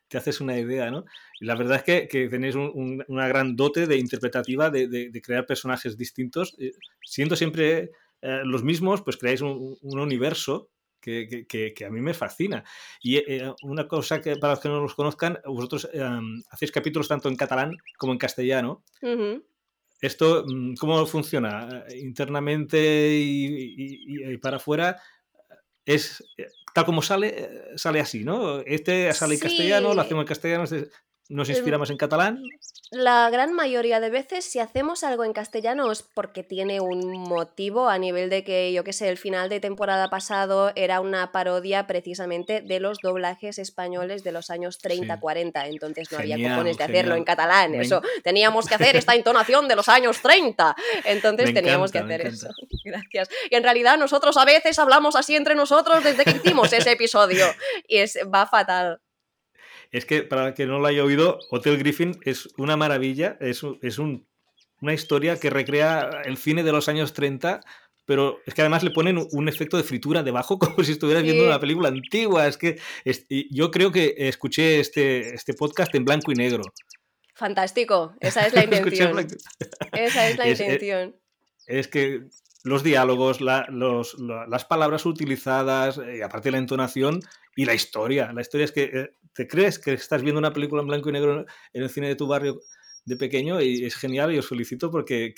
[0.07, 1.05] te, haces una idea, ¿no?
[1.39, 6.55] Y la verdad es que, tenéis una gran dote de interpretativa de, crear personajes distintos,
[6.57, 6.71] eh,
[7.03, 7.91] siendo siempre
[8.23, 12.63] eh, los mismos, pues creáis un, universo que, que, a mí me fascina.
[13.03, 15.87] Y eh, una cosa que para los que no los conozcan, vosotros
[16.49, 18.83] hacéis capítulos tanto en catalán como en castellano.
[20.03, 21.85] ¿Esto mm, cómo funciona?
[21.95, 22.77] Internamente
[23.13, 25.01] y, para afuera,
[25.85, 28.59] es eh, tal como sale, eh, sale así, ¿no?
[28.59, 30.89] Este sale en castellano, lo hacemos en castellano, este
[31.33, 32.43] nos inspiramos en catalán.
[32.91, 37.89] la gran mayoría de veces, si hacemos algo en castellano es porque tiene un motivo
[37.89, 41.87] a nivel de que, yo qué sé, el final de temporada pasado era una parodia
[41.87, 47.15] precisamente de los doblajes españoles de los años 30-40, entonces no había cojones de hacerlo
[47.15, 51.97] en catalán, eso, teníamos que hacer esta entonación de los años 30, entonces teníamos que
[51.97, 52.49] hacer eso.
[52.83, 53.29] Gracias.
[53.49, 57.45] Y en realidad nosotros a veces hablamos así entre nosotros desde que hicimos ese episodio.
[57.87, 58.99] Y es, va fatal.
[59.93, 63.61] Es que, para el que no lo haya oído, Hotel Griffin es una maravilla, es,
[63.83, 64.27] es un,
[64.81, 67.61] una historia que recrea el cine de los años 30,
[68.05, 71.45] pero es que además le ponen un efecto de fritura debajo, como si estuvieras viendo
[71.45, 72.47] una película antigua.
[72.47, 72.79] Es que
[73.51, 76.63] yo creo que escuché este, este podcast en blanco y negro.
[77.35, 79.27] Fantástico, esa es la intención.
[79.91, 81.15] esa es la intención.
[81.67, 82.23] Es, que
[82.63, 87.19] los diálogos, las palabras utilizadas, y eh, aparte de la entonación
[87.55, 88.31] y la historia.
[88.33, 91.13] La historia es que eh, te crees que estás viendo una película en blanco y
[91.13, 92.59] negro en el cine de tu barrio
[93.05, 95.33] de pequeño y es genial y os felicito porque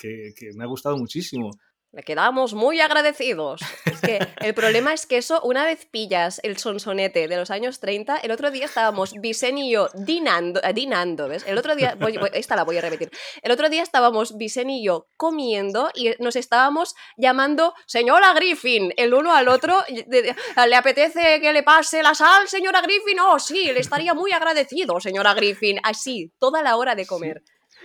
[0.54, 1.50] me ha gustado muchísimo.
[1.96, 3.62] Le quedamos muy agradecidos.
[3.86, 7.80] Es que el problema es que eso, una vez pillas el sonsonete de los años
[7.80, 11.44] 30, el otro día estábamos Vicen y yo dinando, eh, dinando ¿ves?
[11.46, 11.96] El otro día,
[12.34, 13.10] esta la voy a repetir.
[13.40, 19.14] El otro día estábamos Vicen y yo comiendo y nos estábamos llamando señora Griffin, el
[19.14, 19.82] uno al otro.
[19.88, 23.20] ¿Le apetece que le pase la sal, señora Griffin?
[23.20, 25.80] Oh, sí, le estaría muy agradecido, señora Griffin.
[25.82, 27.42] Así, toda la hora de comer.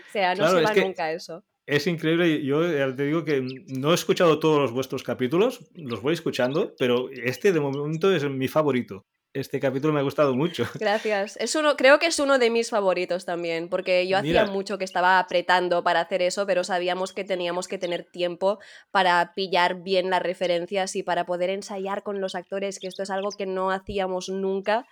[0.10, 1.46] O sea, no se va nunca eso.
[1.68, 2.62] Es increíble, yo
[2.96, 7.54] te digo que no he escuchado todos los vuestros capítulos, los voy escuchando, pero este
[7.54, 9.06] de momento es mi favorito.
[9.34, 10.66] Este capítulo me ha gustado mucho.
[10.80, 11.38] Gracias.
[11.38, 14.84] Es uno, creo que es uno de mis favoritos también, porque yo hacía mucho que
[14.84, 18.60] estaba apretando para hacer eso, pero sabíamos que teníamos que tener tiempo
[18.92, 23.10] para pillar bien las referencias y para poder ensayar con los actores, que esto es
[23.10, 24.86] algo que no hacíamos nunca.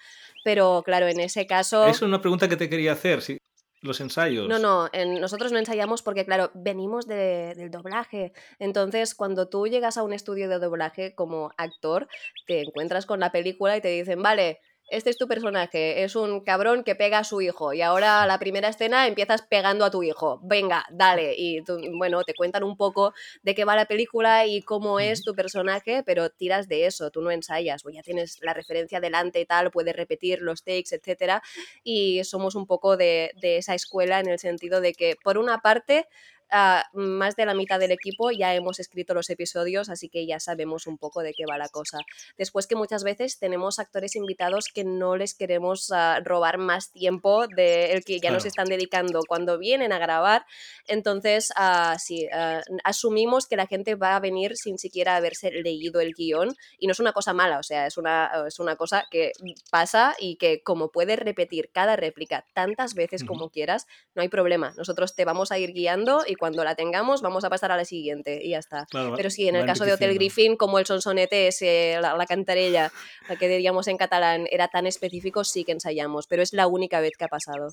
[0.46, 1.86] Pero claro, en ese caso.
[1.88, 3.22] Es una pregunta que te quería hacer.
[3.22, 3.40] Si
[3.82, 4.48] los ensayos.
[4.48, 4.90] No, no,
[5.20, 8.34] nosotros no ensayamos porque, claro, venimos del doblaje.
[8.60, 12.08] Entonces, cuando tú llegas a un estudio de doblaje como actor,
[12.48, 14.60] te encuentras con la película y te dicen, vale,
[14.92, 18.40] este es tu personaje, es un cabrón que pega a su hijo y ahora la
[18.40, 21.62] primera escena empiezas pegando a tu hijo, venga, dale, y
[21.98, 26.04] bueno, te cuentan un poco de qué va la película y cómo es tu personaje,
[26.06, 29.72] pero tiras de eso, tú no ensayas, o ya tienes la referencia delante y tal,
[29.72, 31.42] puedes repetir los takes, etcétera,
[31.84, 35.60] y somos un poco de, de esa escuela en el sentido de que, por una
[35.60, 36.08] parte,
[36.94, 40.88] más de la mitad del equipo ya hemos escrito los episodios, así que ya sabemos
[40.88, 42.00] un poco de qué va la cosa.
[42.38, 47.48] Después que muchas veces tenemos actores invitados que no les queremos ah, robar más tiempo
[47.48, 50.46] del que ya nos están dedicando cuando vienen a grabar,
[50.88, 56.02] entonces uh, sí, ah, asumimos que la gente va a venir sin siquiera haberse leído
[56.02, 59.06] el guion y no es una cosa mala, o sea, es una, es una cosa
[59.12, 59.32] que
[59.72, 64.74] pasa y que como puedes repetir cada réplica tantas veces como quieras, no hay problema.
[64.78, 67.86] Nosotros te vamos a ir guiando y cuando la tengamos vamos a pasar a la
[67.86, 68.88] siguiente y ya está.
[69.16, 71.50] Pero sí, en el caso de Hotel Griffin, como el sonsonete
[72.02, 72.92] la, la, cantarella,
[73.28, 77.02] la que diríamos en catalán, era tan específico, sí que ensayamos, pero es la única
[77.02, 77.70] vez que ha pasado.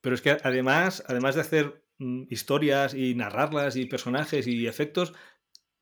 [0.00, 5.12] Pero es que además, además de hacer mm, historias y narrarlas y personajes y efectos,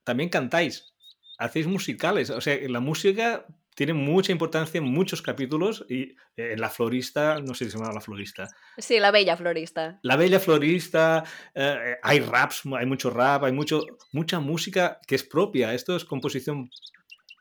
[0.02, 0.94] también cantáis,
[1.38, 2.30] hacéis musicales.
[2.30, 6.02] O sea, la música tiene mucha importancia en muchos capítulos y
[6.36, 8.48] eh, en La Florista, no sé si se llama La Florista.
[8.78, 9.98] Sí, La Bella Florista.
[10.02, 15.24] La Bella Florista, eh, hay raps, hay mucho rap, hay mucho, mucha música que es
[15.24, 15.74] propia.
[15.74, 16.70] Esto es composición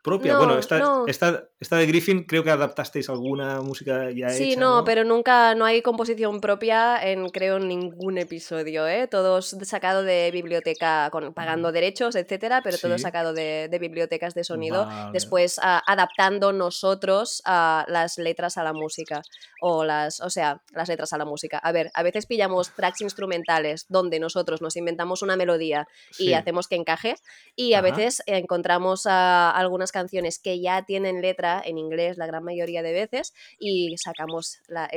[0.04, 0.36] propia.
[0.36, 4.60] bueno, esta, esta, de Griffin creo que adaptasteis alguna música ya sí, hecha.
[4.60, 9.08] no, pero nunca, no hay composición propia en, creo, ningún episodio, ¿eh?
[9.08, 14.86] Todos sacado de biblioteca, con, pagando derechos, etcétera, pero todo sacado de, bibliotecas de sonido.
[15.12, 19.22] Después ah, adaptando nosotros a las letras a la música.
[19.62, 21.56] O las, o sea, las letras a la música.
[21.56, 25.88] A ver, a veces pillamos tracks instrumentales donde nosotros nos inventamos una melodía
[26.18, 27.14] y hacemos que encaje.
[27.56, 32.42] Y a veces encontramos a algunas canciones que ya tienen letra en inglés la gran
[32.42, 34.88] mayoría de veces y sacamos la,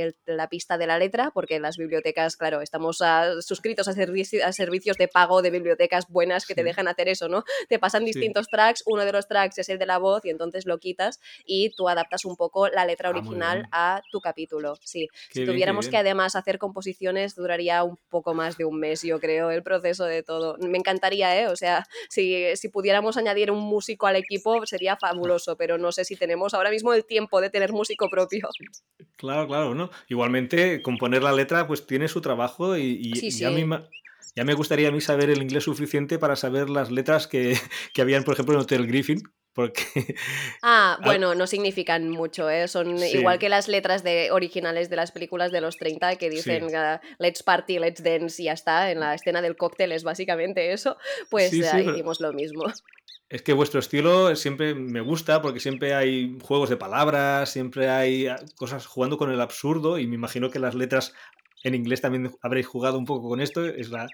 [0.50, 2.98] pista de la letra porque en las bibliotecas, claro, estamos
[3.42, 7.44] suscritos a, a, servicios de pago de bibliotecas buenas que te dejan hacer eso, ¿no?
[7.70, 10.66] Te pasan distintos tracks, uno de los tracks es el de la voz y entonces
[10.66, 14.80] lo quitas y tú adaptas un poco la letra ah, original a tu capítulo.
[14.84, 19.20] Sí, si tuviéramos que además hacer composiciones duraría un poco más de un mes, yo
[19.20, 20.58] creo, el proceso de todo.
[20.58, 21.48] Me encantaría, ¿eh?
[21.48, 26.06] O sea, si, si pudiéramos añadir un músico al equipo sería fabuloso, pero no sé
[26.06, 28.47] si tenemos ahora mismo el tiempo de tener músico propio.
[29.17, 29.89] Claro, claro, ¿no?
[30.08, 33.52] Igualmente, componer la letra pues tiene su trabajo y, ya,
[34.36, 37.58] ya me gustaría a mí saber el inglés suficiente para saber las letras que,
[37.93, 39.23] que habían, por ejemplo, en Hotel Griffin,
[39.58, 40.13] porque...
[40.62, 42.67] Ah, bueno, no significan mucho, ¿eh?
[42.67, 46.76] Son igual que las letras de, originales de las películas de los 30 que dicen
[46.76, 50.71] ah, let's party, let's dance y ya está, en la escena del cóctel es básicamente
[50.71, 50.97] eso,
[51.32, 52.65] pues hicimos lo mismo.
[53.30, 58.28] Es que vuestro estilo siempre me gusta porque siempre hay juegos de palabras, siempre hay
[58.28, 61.13] ah, cosas jugando con el absurdo y me imagino que las letras
[61.63, 63.66] en inglés también habréis jugado un poco con esto.
[63.66, 64.08] Es la,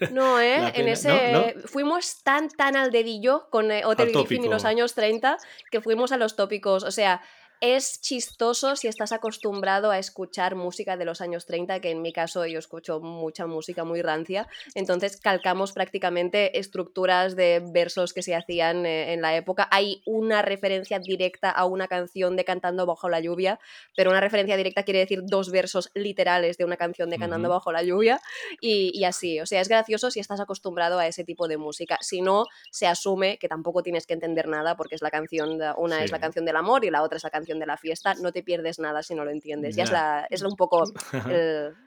[0.12, 0.72] no, ¿eh?
[0.74, 1.54] en ese.
[1.64, 5.38] Fuimos tan, tan al dedillo con eh, Hotel Griffin y los años 30
[5.70, 6.82] que fuimos a los tópicos.
[6.82, 7.22] O sea,
[7.60, 12.12] es chistoso si estás acostumbrado a escuchar música de los años 30, que en mi
[12.12, 18.34] caso yo escucho mucha música muy rancia, entonces calcamos prácticamente estructuras de versos que se
[18.34, 19.68] hacían eh, en la época.
[19.70, 23.60] Hay una referencia directa a una canción de Cantando bajo la lluvia,
[23.94, 27.72] pero una referencia directa quiere decir dos versos literales de una canción de Cantando bajo
[27.72, 28.20] la lluvia
[28.60, 29.40] y, y así.
[29.40, 31.98] O sea, es gracioso si estás acostumbrado a ese tipo de música.
[32.00, 35.72] Si no, se asume que tampoco tienes que entender nada porque es la canción, de,
[35.76, 38.14] una es la canción del amor y la otra es la canción de la fiesta,
[38.14, 39.76] no te pierdes nada si no lo entiendes.
[39.76, 40.84] Ya, es, la, es un poco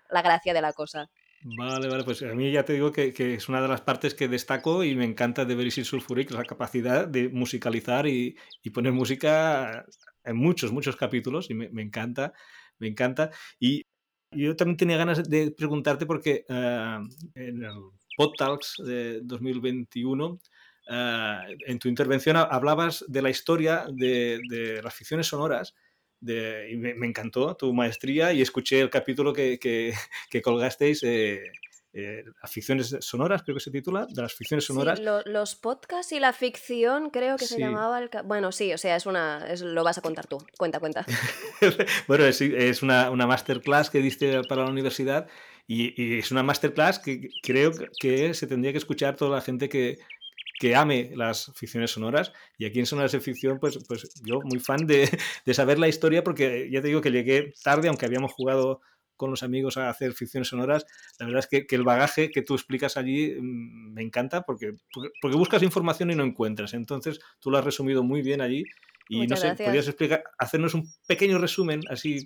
[0.10, 1.10] la gracia de la cosa.
[1.46, 4.30] Vale, vale, pues a mí ya te digo que, es una de las partes que
[4.30, 8.38] destaco y me encanta de Verisir Sulfuric, la capacidad de musicalizar y,
[8.74, 9.86] poner música
[10.24, 12.34] en muchos, muchos capítulos y me, encanta,
[12.80, 13.30] me encanta.
[13.60, 13.86] Y
[14.32, 17.00] yo también tenía ganas de preguntarte porque eh,
[17.36, 17.74] en el
[18.16, 20.40] PodTalks de 2021
[20.88, 25.74] Ah, en tu intervención hablabas de la historia de, las ficciones sonoras
[26.20, 29.94] de, y me, encantó tu maestría y escuché el capítulo que, que,
[30.42, 31.04] colgasteis.
[31.04, 31.44] Eh,
[31.96, 34.98] eh, las ficciones sonoras, creo que se titula, de las ficciones sonoras.
[34.98, 38.10] Sí, los podcasts y la ficción, creo que se llamaba el...
[38.26, 39.46] Bueno, sí, o sea, es una...
[39.62, 40.40] lo vas a contar tú.
[40.58, 41.06] Cuenta, cuenta.
[42.08, 45.28] bueno, es, es una, una, masterclass que diste para la universidad
[45.68, 49.70] y, y, es una masterclass que creo que se tendría que escuchar toda la gente
[49.70, 50.00] que,
[50.64, 52.32] que ame las ficciones sonoras.
[52.58, 55.10] Y aquí en Sonoras de Ficción, pues, pues yo muy fan de,
[55.54, 58.80] saber la historia, porque ya te digo que llegué tarde, aunque habíamos jugado
[59.18, 60.86] con los amigos a hacer ficciones sonoras,
[61.20, 64.72] la verdad es que, el bagaje que tú explicas allí mm, me encanta porque,
[65.22, 66.74] porque buscas información y no encuentras.
[66.74, 68.64] Entonces tú lo has resumido muy bien allí.
[69.10, 72.26] Y no sé, ¿podrías explicar, hacernos un pequeño resumen así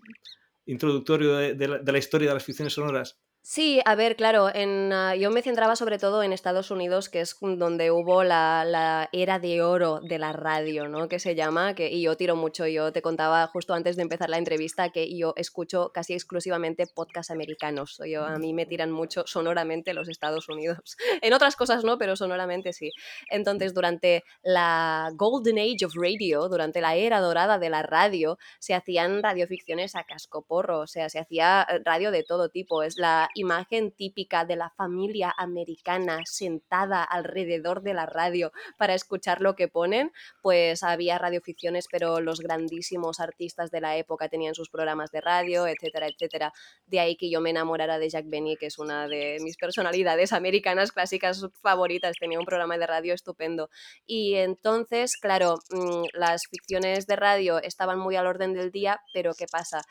[0.67, 3.17] introductorio de la historia de las ficciones sonoras?
[3.49, 7.21] Sí, a ver, claro, en, ah, yo me centraba sobre todo en Estados Unidos, que
[7.21, 11.07] es donde hubo la, era de oro de la radio, ¿no?
[11.07, 14.29] Que se llama, que, y yo tiro mucho, yo te contaba justo antes de empezar
[14.29, 18.01] la entrevista que yo escucho casi exclusivamente podcasts americanos.
[18.05, 20.97] Yo, a mí me tiran mucho sonoramente los Estados Unidos.
[21.21, 22.91] En otras cosas no, pero sonoramente sí.
[23.29, 28.73] Entonces, durante la Golden Age of Radio, durante la era dorada de la radio, se
[28.73, 32.83] hacían radioficciones a cascoporro, o sea, se hacía eh, radio de todo tipo.
[32.83, 39.41] Es la imagen típica de la familia americana sentada alrededor de la radio para escuchar
[39.41, 44.69] lo que ponen, pues había radioficciones, pero los grandísimos artistas de la época tenían sus
[44.69, 46.53] programas de radio, etcétera, etcétera.
[46.85, 50.33] De ahí que yo me enamorara de Jack Benny, que es una de mis personalidades
[50.33, 52.15] americanas clásicas favoritas.
[52.19, 53.69] Tenía un programa de radio estupendo.
[54.05, 59.33] Y entonces, claro, mm, las ficciones de radio estaban muy al orden del día, pero
[59.33, 59.81] ¿qué pasa?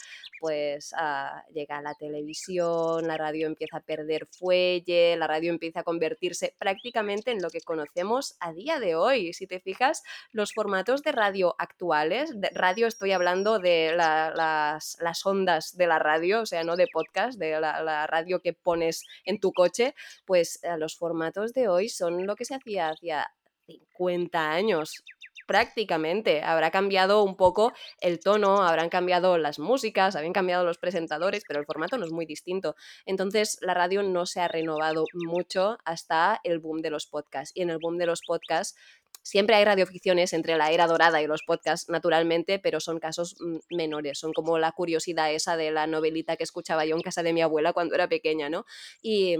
[0.40, 5.84] Pues ah, llega la televisión, la radio empieza a perder fuelle, la radio empieza a
[5.84, 9.32] convertirse prácticamente en lo que conocemos a día de hoy.
[9.32, 15.26] Si te fijas, los formatos de radio actuales, de radio estoy hablando de las, las,
[15.26, 19.04] ondas de la radio, o sea, no de podcast, de la, la radio que pones
[19.24, 23.30] en tu coche, pues eh, los formatos de hoy son lo que se hacía hacia
[23.66, 25.02] 50 años
[25.46, 26.42] prácticamente.
[26.42, 31.60] Habrá cambiado un poco el tono, habrán cambiado las músicas, habían cambiado los presentadores, pero
[31.60, 32.74] el formato no es muy distinto.
[33.06, 37.52] Entonces, la radio no se ha renovado mucho hasta el boom de los podcasts.
[37.54, 38.76] Y en el boom de los podcasts
[39.26, 43.74] Siempre hay radioficciones entre la era dorada y los podcasts, naturalmente, pero son casos mm,
[43.74, 44.20] menores.
[44.20, 47.42] Son como la curiosidad esa de la novelita que escuchaba yo en casa de mi
[47.42, 48.66] abuela cuando era pequeña, ¿no?
[49.02, 49.36] Y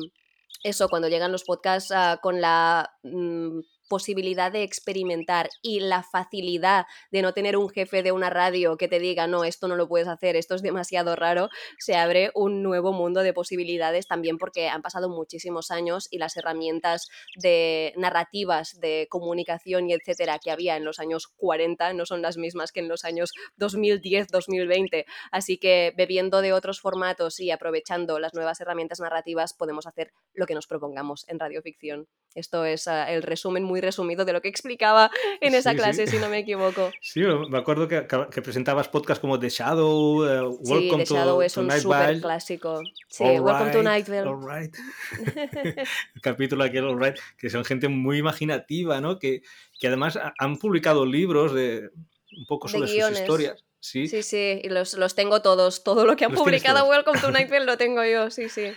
[0.64, 6.86] eso, cuando llegan los podcasts ah, con la mm, posibilidad de experimentar y la facilidad
[7.10, 9.88] de no tener un jefe de una radio que te diga, no, esto no lo
[9.88, 14.68] puedes hacer, esto es demasiado raro, se abre un nuevo mundo de posibilidades también porque
[14.68, 20.76] han pasado muchísimos años y las herramientas de narrativas de comunicación y etcétera que había
[20.76, 25.06] en los años 40 no son las mismas que en los años 2010, 2020.
[25.30, 30.46] Así que bebiendo de otros formatos y aprovechando las nuevas herramientas narrativas podemos hacer lo
[30.46, 32.08] que nos propongamos en radioficción.
[32.34, 35.10] Esto es ah, el resumen muy resumido de lo que explicaba
[35.40, 36.90] en esa clase, si no me equivoco.
[37.00, 38.02] Sí, me acuerdo que,
[38.42, 42.82] presentabas podcast como The Shadow, uh, Welcome sí, The Shadow es un súper clásico.
[43.08, 44.70] Sí, Welcome to Night Vale.
[46.14, 49.18] el capítulo aquel, All Right, que son gente muy imaginativa, ¿no?
[49.18, 49.42] Que,
[49.78, 51.90] que además han publicado libros de
[52.36, 53.64] un poco sobre sus historias.
[53.80, 55.84] Sí, sí, sí, y los, los tengo todos.
[55.84, 58.72] Todo lo que han publicado Welcome to Night Vale lo tengo yo, sí, sí.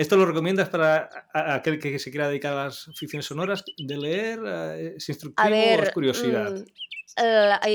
[0.00, 3.62] ¿Esto lo recomiendas para aquel que se quiera dedicar a las ficciones sonoras?
[3.76, 4.40] ¿De leer?
[4.46, 6.64] Eh, ¿Es instructivo o es curiosidad?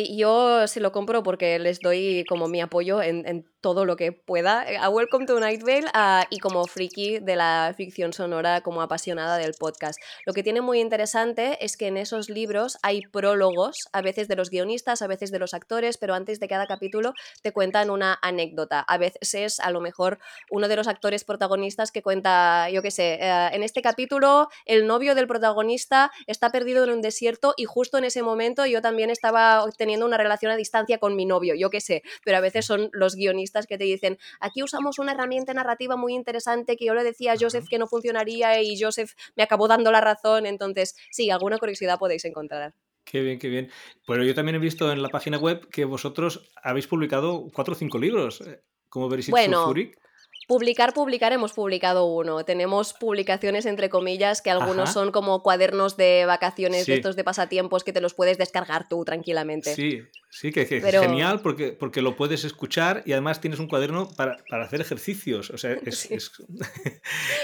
[0.10, 4.64] Yo se lo compro porque les doy como mi apoyo en, todo lo que pueda
[4.72, 5.88] eh, a Welcome to Night Vale
[6.30, 10.00] y como friki de la ficción sonora, como apasionada del podcast.
[10.28, 14.36] Lo que tiene muy interesante es que en esos libros hay prólogos, a veces de
[14.36, 18.20] los guionistas, a veces de los actores, pero antes de cada capítulo te cuentan una
[18.22, 18.82] anécdota.
[18.82, 20.20] A veces es a lo mejor
[20.52, 24.86] uno de los actores protagonistas que cuenta, yo qué sé, eh, en este capítulo el
[24.86, 29.10] novio del protagonista está perdido en un desierto y justo en ese momento yo también
[29.10, 32.42] estaba estaba teniendo una relación a distancia con mi novio, yo qué sé, pero a
[32.42, 36.86] veces son los guionistas que te dicen, aquí usamos una herramienta narrativa muy interesante que
[36.86, 40.46] yo le decía a Joseph que no funcionaría y Joseph me acabó dando la razón,
[40.46, 42.74] entonces sí, alguna curiosidad podéis encontrar.
[43.04, 43.72] Qué bien, qué bien.
[44.06, 47.78] Bueno, yo también he visto en la página web que vosotros habéis publicado cuatro o
[47.78, 49.74] cinco libros, eh, como veréis bueno,
[50.48, 52.46] Publicar, publicar, hemos publicado uno.
[52.46, 57.84] Tenemos publicaciones entre comillas que algunos son como cuadernos de vacaciones, de estos de pasatiempos
[57.84, 59.74] que te los puedes descargar tú tranquilamente.
[59.74, 64.10] Sí, sí, que, es genial porque, porque lo puedes escuchar y además tienes un cuaderno
[64.16, 65.50] para, hacer ejercicios.
[65.50, 66.10] O sea, es,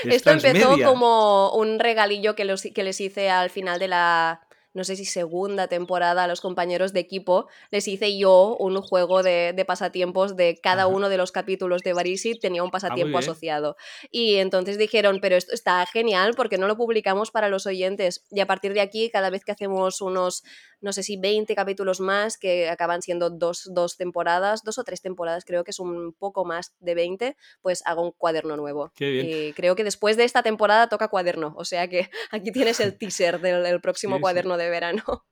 [0.04, 4.42] Esto empezó como un regalillo que, los, que les hice al final de la
[4.74, 9.24] no sé si segunda temporada a los compañeros de equipo, les hice yo un juego
[9.24, 13.76] de, pasatiempos de cada uno de los capítulos de Barisit tenía un ah, pasatiempo asociado.
[14.10, 18.26] Y entonces dijeron, pero esto está genial porque no lo publicamos para los oyentes.
[18.32, 20.44] Y a partir de aquí, cada vez que hacemos unos
[20.82, 25.02] no sé si 20 capítulos más, que acaban siendo dos, dos, temporadas, dos o tres
[25.02, 28.92] temporadas, creo que es un poco más de 20, pues hago un cuaderno nuevo.
[29.00, 32.98] Y creo que después de esta temporada toca cuaderno, o sea que aquí tienes el
[32.98, 35.04] teaser del, próximo cuaderno de verano.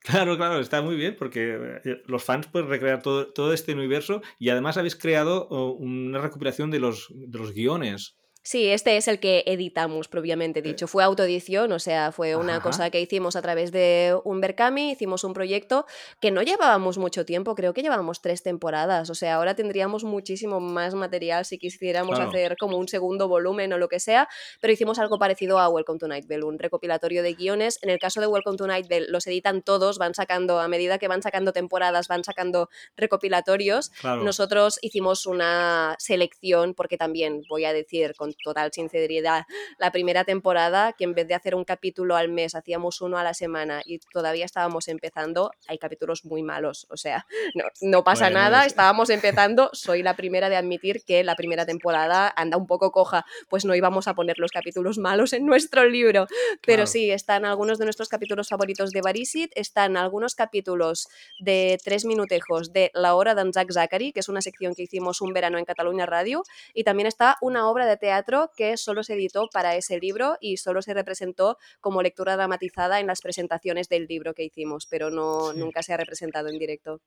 [0.00, 4.22] Claro, claro, está muy bien porque eh, los fans pueden recrear todo, todo este universo
[4.38, 8.16] y además habéis creado oh, una recuperación de los, de los guiones.
[8.46, 10.86] Sí, este es el que editamos, propiamente dicho.
[10.86, 15.24] Fue autoedición, o sea, fue una cosa que hicimos a través de un Berkami, hicimos
[15.24, 15.84] un proyecto
[16.20, 20.60] que no llevábamos mucho tiempo, creo que llevábamos tres temporadas, o sea, ahora tendríamos muchísimo
[20.60, 24.28] más material si quisiéramos hacer como un segundo volumen o lo que sea,
[24.60, 27.80] pero hicimos algo parecido a Welcome to Night Vale, un recopilatorio de guiones.
[27.82, 30.98] En el caso de Welcome to Night Vale, los editan todos, van sacando, a medida
[30.98, 33.90] que van sacando temporadas, van sacando recopilatorios.
[34.04, 39.44] Nosotros hicimos una selección, porque también voy a decir con total sinceridad,
[39.78, 43.24] la primera temporada, que en vez de hacer un capítulo al mes, hacíamos uno a
[43.24, 46.86] la semana y todavía estábamos empezando, hay capítulos muy malos.
[46.90, 47.26] O sea,
[47.80, 52.56] no, pasa nada, estábamos empezando, soy la primera de admitir que la primera temporada anda
[52.56, 56.26] un poco coja, pues no íbamos a poner los capítulos malos en nuestro libro.
[56.64, 62.04] Pero sí, están algunos de nuestros capítulos favoritos de Barisit, están algunos capítulos de tres
[62.04, 65.58] minutejos de La Hora de Zach Zachary, que es una sección que hicimos un verano
[65.58, 66.42] en Cataluña Radio,
[66.74, 68.25] y también está una obra de teatro
[68.56, 73.06] que solo se editó para ese libro y solo se representó como lectura dramatizada en
[73.06, 77.00] las presentaciones del libro que hicimos, pero no, nunca se ha representado en directo.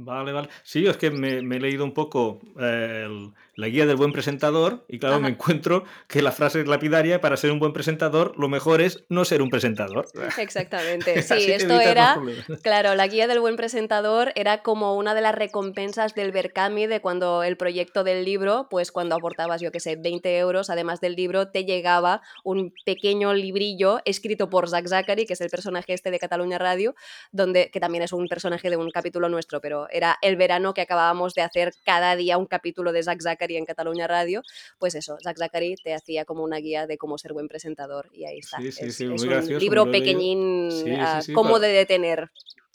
[0.00, 0.48] Vale, vale.
[0.62, 4.12] Sí, es que me, me he leído un poco eh, el- la guía del buen
[4.12, 8.32] presentador y claro, me encuentro que la frase es lapidaria, para ser un buen presentador
[8.38, 10.06] lo mejor es no ser un presentador.
[10.38, 11.20] Exactamente.
[11.22, 12.20] Sí, esto era,
[12.62, 17.00] claro, la guía del buen presentador era como una de las recompensas del Berkami de
[17.00, 21.16] cuando el proyecto del libro, pues cuando aportabas, yo qué sé, 20 euros, además del
[21.16, 26.12] libro, te llegaba un pequeño librillo escrito por Zach Zachary, que es el personaje este
[26.12, 26.94] de Cataluña Radio,
[27.32, 30.80] donde, que también es un personaje de un capítulo nuestro, pero era el verano que
[30.82, 34.42] acabábamos de hacer cada día un capítulo de Zach Zachary en Cataluña Radio,
[34.78, 38.24] pues eso, Zach Zachary te hacía como una guía de cómo ser buen presentador y
[38.24, 38.58] ahí está.
[38.58, 41.68] Sí, sí, es, sí, es muy un gracioso, libro he pequeñín, sí, ah, cómodo de
[41.68, 42.30] detener.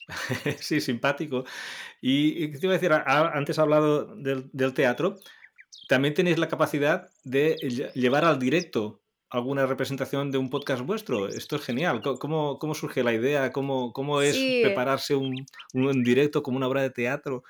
[0.59, 1.45] sí, simpático.
[2.01, 5.20] Y, te iba a decir, A- antes has hablado del, del teatro,
[5.88, 9.01] también tenéis la capacidad de lle- llevar al directo
[9.34, 11.27] alguna representación de un podcast vuestro.
[11.27, 12.01] Esto es genial.
[12.01, 13.51] ¿Cómo, cómo surge la idea?
[13.51, 17.43] ¿Cómo, cómo es Sí, prepararse un, un directo como una obra de teatro?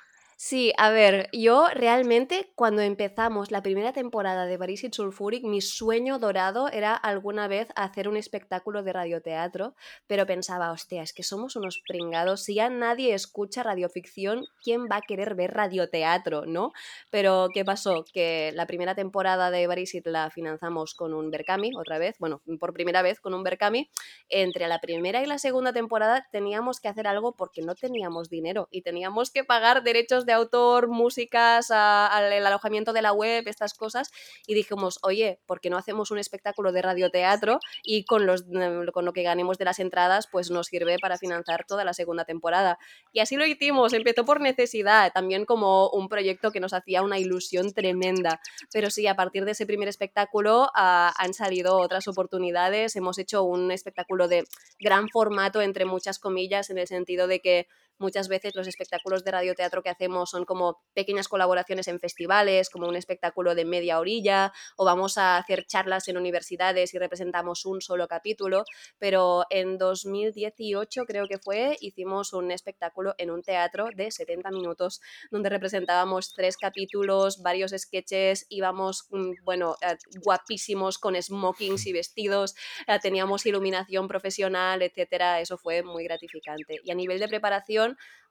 [0.45, 6.19] Sí, a ver, yo realmente cuando empezamos la primera temporada de Barisit Sulfuric, mi sueño
[6.19, 9.73] dorado era alguna vez hacer un espectáculo de radioteatro,
[10.05, 14.97] pero pensaba, hostia, es que somos unos pringados, si ya nadie escucha radioficción, ¿quién va
[14.97, 16.73] a querer ver radioteatro, no?
[17.09, 18.03] Pero ¿qué pasó?
[18.13, 22.73] Que la primera temporada de Barisit la financiamos con un Berkami, otra vez, bueno, por
[22.73, 23.89] primera vez con un Berkami,
[24.27, 28.67] entre la primera y la segunda temporada teníamos que hacer algo porque no teníamos dinero
[28.71, 34.11] y teníamos que pagar derechos de autor, músicas, al alojamiento de la web, estas cosas.
[34.47, 38.85] Y dijimos, oye, ¿por qué no hacemos un espectáculo de radioteatro y con, los, eh,
[38.93, 42.25] con lo que ganemos de las entradas, pues nos sirve para financiar toda la segunda
[42.25, 42.77] temporada?
[43.11, 47.19] Y así lo hicimos, empezó por necesidad, también como un proyecto que nos hacía una
[47.19, 48.39] ilusión tremenda.
[48.71, 52.95] Pero sí, a partir de ese primer espectáculo ah, han salido otras oportunidades.
[52.95, 54.43] Hemos hecho un espectáculo de
[54.79, 57.67] gran formato, entre muchas comillas, en el sentido de que
[57.97, 62.87] muchas veces los espectáculos de radioteatro que hacemos son como pequeñas colaboraciones en festivales, como
[62.87, 67.81] un espectáculo de media orilla, o vamos a hacer charlas en universidades y representamos un
[67.81, 68.63] solo capítulo,
[68.99, 75.01] pero en 2018 creo que fue, hicimos un espectáculo en un teatro de 70 minutos
[75.31, 82.55] donde representábamos tres capítulos, varios sketches, íbamos, mm, bueno, eh, guapísimos con smokings y vestidos,
[82.87, 85.39] eh, teníamos iluminación profesional, etcétera.
[85.41, 86.79] Eso fue muy gratificante.
[86.83, 87.82] Y a nivel de preparación,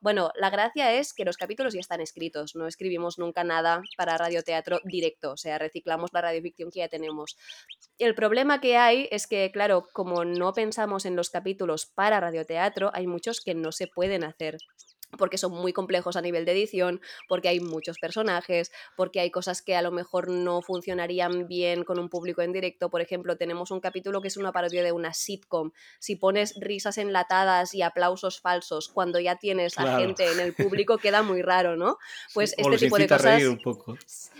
[0.03, 4.19] bueno, la gracia es que los capítulos ya están escritos, no escribimos nunca nada para
[4.19, 7.37] radioteatro directo, o sea, reciclamos la radioficción que ya tenemos.
[7.99, 12.91] El problema que hay es que, claro, como no pensamos en los capítulos para radioteatro,
[12.93, 14.59] hay muchos que no se pueden hacer
[15.19, 19.63] porque son muy complejos a nivel de edición, porque hay muchos personajes, porque hay cosas
[19.63, 22.89] que a lo mejor no funcionarían bien con un público en directo.
[22.91, 25.71] Por ejemplo, tenemos un capítulo que es una parodia de una sitcom.
[25.99, 30.99] Si pones risas enlatadas y aplausos falsos cuando ya tienes a gente en el público,
[30.99, 31.99] queda muy raro, ¿no?
[32.35, 33.25] Pues Sí, este tipo de cosas...
[33.37, 33.97] reír un poco.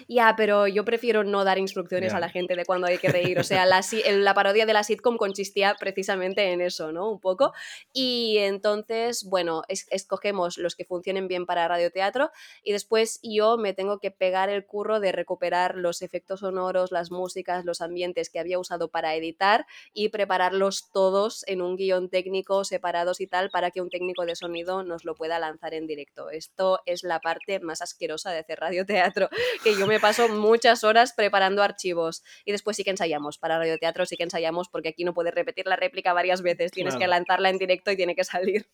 [0.09, 3.39] Ya, pero yo prefiero no dar instrucciones a la gente de cuándo hay que reír.
[3.39, 3.81] O sea, la,
[4.13, 7.11] la parodia de la sitcom consistía precisamente en eso, ¿no?
[7.11, 7.53] Un poco.
[7.93, 12.31] Y entonces, bueno, es- escogemos los que funcionen bien para radioteatro
[12.63, 17.11] y después yo me tengo que pegar el curro de recuperar los efectos sonoros, las
[17.11, 22.65] músicas, los ambientes que había usado para editar y prepararlos todos en un guion técnico
[22.65, 26.31] separados y tal para que un técnico de sonido nos lo pueda lanzar en directo.
[26.31, 29.29] Esto es la parte más asquerosa de hacer radioteatro,
[29.65, 33.39] que yo me paso muchas horas preparando archivos y después sí que ensayamos.
[33.39, 36.97] Para radioteatro sí que ensayamos porque aquí no puedes repetir la réplica varias veces, tienes
[36.97, 38.67] que lanzarla en directo y tiene que salir.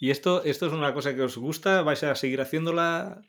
[0.00, 1.82] ¿Y esto, esto es una cosa que os gusta?
[1.82, 3.20] ¿Vais a seguir haciéndola?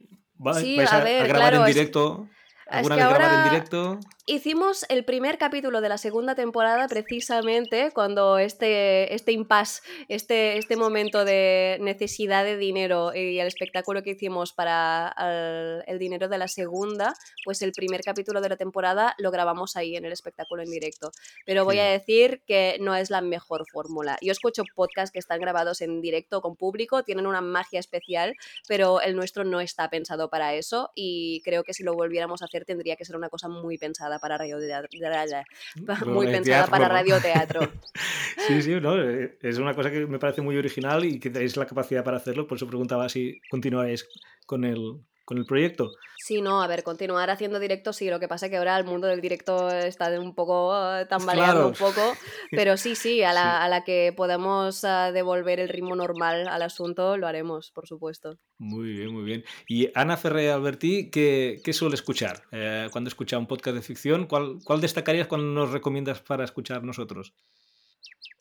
[0.43, 2.28] ¿Va- Sí, ¿Vais a a, a ver, grabar claro, en es- directo?
[2.65, 3.99] Es ¿Alguna que vez grabar en directo?
[4.26, 10.76] Hicimos el primer capítulo de la segunda temporada precisamente cuando este, este impasse, este, este
[10.76, 16.38] momento de necesidad de dinero y el espectáculo que hicimos para el, el dinero de
[16.38, 17.13] la segunda,
[17.43, 21.11] pues el primer capítulo de la temporada lo grabamos ahí en el espectáculo en directo.
[21.45, 24.17] Pero voy a decir que no es la mejor fórmula.
[24.22, 28.36] Yo escucho podcasts que están grabados en directo con público, tienen una magia especial,
[28.67, 32.45] pero el nuestro no está pensado para eso y creo que si lo volviéramos a
[32.45, 34.57] hacer tendría que ser una cosa muy pensada para radio
[36.05, 37.72] muy pensada teatro, para radioteatro.
[38.47, 41.57] Sí, sí, no, eh, es una cosa que me parece muy original y que tenéis
[41.57, 44.07] la capacidad para hacerlo, por eso preguntaba si continuáis
[44.45, 45.91] con el, con el proyecto.
[46.17, 48.86] Sí, no, a ver, continuar haciendo directo sí, lo que pasa es que ahora el
[48.86, 52.13] mundo del directo está de un poco eh, tambaleando Claro, un poco,
[52.51, 53.36] pero sí, sí, a sí.
[53.36, 57.88] la, a la que podamos ah, devolver el ritmo normal al asunto, lo haremos, por
[57.88, 58.38] supuesto.
[58.57, 59.43] Muy bien, muy bien.
[59.67, 64.28] Y Ana Ferrer Alberti, ¿qué, qué suele escuchar eh, cuando escucha un podcast de ficción?
[64.28, 67.34] ¿Cuál, cuál destacarías cuando nos recomiendas para escuchar nosotros?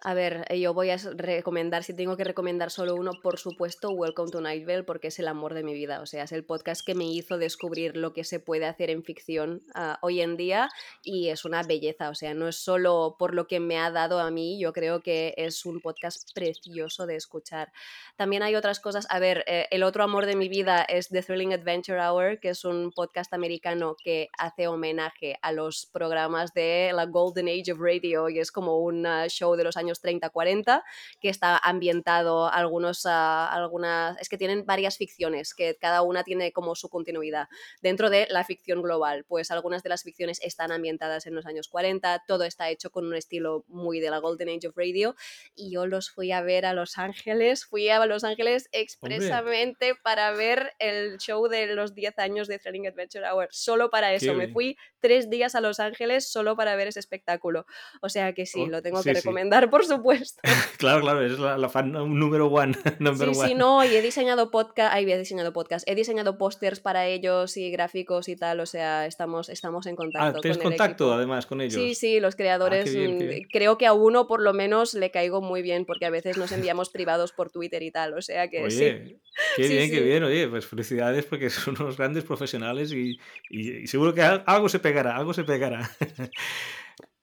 [0.03, 3.90] A ver, eh, yo voy a recomendar, si tengo que recomendar solo uno, por supuesto,
[3.90, 6.01] Welcome to Night porque es el amor de mi vida.
[6.01, 9.05] O sea, es el podcast que me hizo descubrir lo que se puede hacer en
[9.05, 10.70] ficción uh, hoy en día
[11.03, 12.09] y es una belleza.
[12.09, 15.03] O sea, no es solo por lo que me ha dado a mí, yo creo
[15.03, 17.70] que es un podcast precioso de escuchar.
[18.16, 19.07] También hay otras cosas.
[19.11, 22.48] A ver, eh, el otro amor de mi vida es The Thrilling Adventure Hour, que
[22.48, 27.80] es un podcast americano que hace homenaje a los programas de la Golden Age of
[27.80, 30.82] Radio y es como un show de los años 30-40,
[31.20, 36.53] que está ambientado algunos, uh, algunas, es que tienen varias ficciones, que cada una tiene
[36.53, 37.49] como su continuidad
[37.82, 39.24] dentro de la ficción global.
[39.24, 43.07] Pues algunas de las ficciones están ambientadas en los años 40, todo está hecho con
[43.07, 45.14] un estilo muy de la Golden Age of Radio
[45.55, 50.01] y yo los fui a ver a Los Ángeles, fui a Los Ángeles expresamente Hombre.
[50.03, 54.34] para ver el show de los 10 años de Thrilling Adventure Hour, solo para eso,
[54.34, 57.66] me fui tres días a Los Ángeles solo para ver ese espectáculo.
[58.03, 59.70] O sea que sí, oh, lo tengo sí, que recomendar, sí.
[59.70, 60.41] por supuesto.
[60.78, 62.74] claro, claro, es la, la fan número one.
[62.99, 63.49] Number sí, one.
[63.49, 67.57] sí, no, y he diseñado podcast, ahí he diseñado podcast, he diseñado pósters para ellos
[67.57, 70.39] y gráficos y tal, o sea, estamos, estamos en contacto.
[70.39, 71.74] Ah, ¿tienes con contacto el además con ellos?
[71.74, 73.49] Sí, sí, los creadores, ah, qué bien, qué bien.
[73.53, 76.53] creo que a uno por lo menos le caigo muy bien, porque a veces nos
[76.53, 78.70] enviamos privados por Twitter y tal, o sea que Oye,
[79.07, 79.20] sí.
[79.57, 79.91] Qué Sí, bien, sí.
[79.93, 83.18] qué bien, oye, pues felicidades porque son unos grandes profesionales y,
[83.49, 85.91] y, y seguro que algo se pegará, algo se pegará.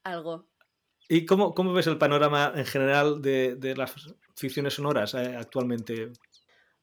[0.04, 0.47] Algo.
[1.08, 3.94] ¿Y cómo, cómo, ves el panorama en general de, de las
[4.34, 6.12] ficciones sonoras eh, actualmente?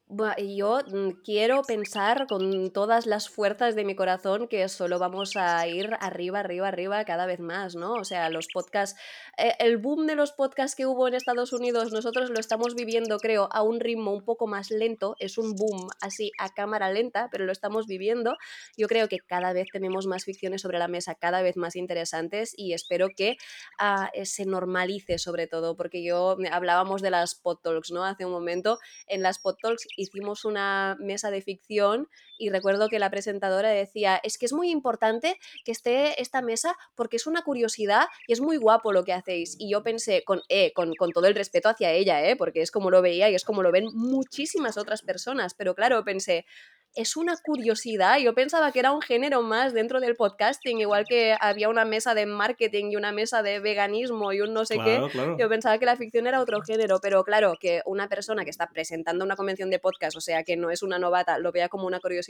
[0.08, 5.68] Yo mm, quiero pensar con todas las fuerzas de mi corazón que solo vamos a
[5.68, 7.94] ir arriba, arriba, arriba cada vez más, ¿no?
[7.94, 9.00] O sea, los podcasts,
[9.40, 13.18] eh, el boom de los podcasts que hubo en Estados Unidos, nosotros lo estamos viviendo,
[13.18, 17.28] creo, a un ritmo un poco más lento, es un boom así a cámara lenta,
[17.32, 18.36] pero lo estamos viviendo.
[18.78, 22.54] Yo creo que cada vez tenemos más ficciones sobre la mesa, cada vez más interesantes
[22.56, 23.38] y espero que
[23.80, 28.06] uh, se normalice sobre todo, porque yo hablábamos de las pod talks, ¿no?
[28.06, 28.78] Hace un momento,
[29.08, 32.08] en las pod talks hicimos una mesa de ficción
[32.38, 36.76] y recuerdo que la presentadora decía, es que es muy importante que esté esta mesa
[36.96, 39.56] porque es una curiosidad y es muy guapo lo que hacéis.
[39.60, 42.72] Y yo pensé, con, eh, con, con todo el respeto hacia ella, eh, porque es
[42.72, 46.46] como lo veía y es como lo ven muchísimas otras personas, pero claro, pensé,
[46.94, 48.20] es una curiosidad.
[48.20, 52.14] Yo pensaba que era un género más dentro del podcasting, igual que había una mesa
[52.14, 55.12] de marketing y una mesa de veganismo y un no sé Claro, qué.
[55.12, 55.38] claro.
[55.38, 58.68] Yo pensaba que la ficción era otro género, pero claro, que una persona que está
[58.68, 61.86] presentando una convención de podcast, o sea, que no es una novata, lo vea como
[61.86, 62.25] una curiosidad,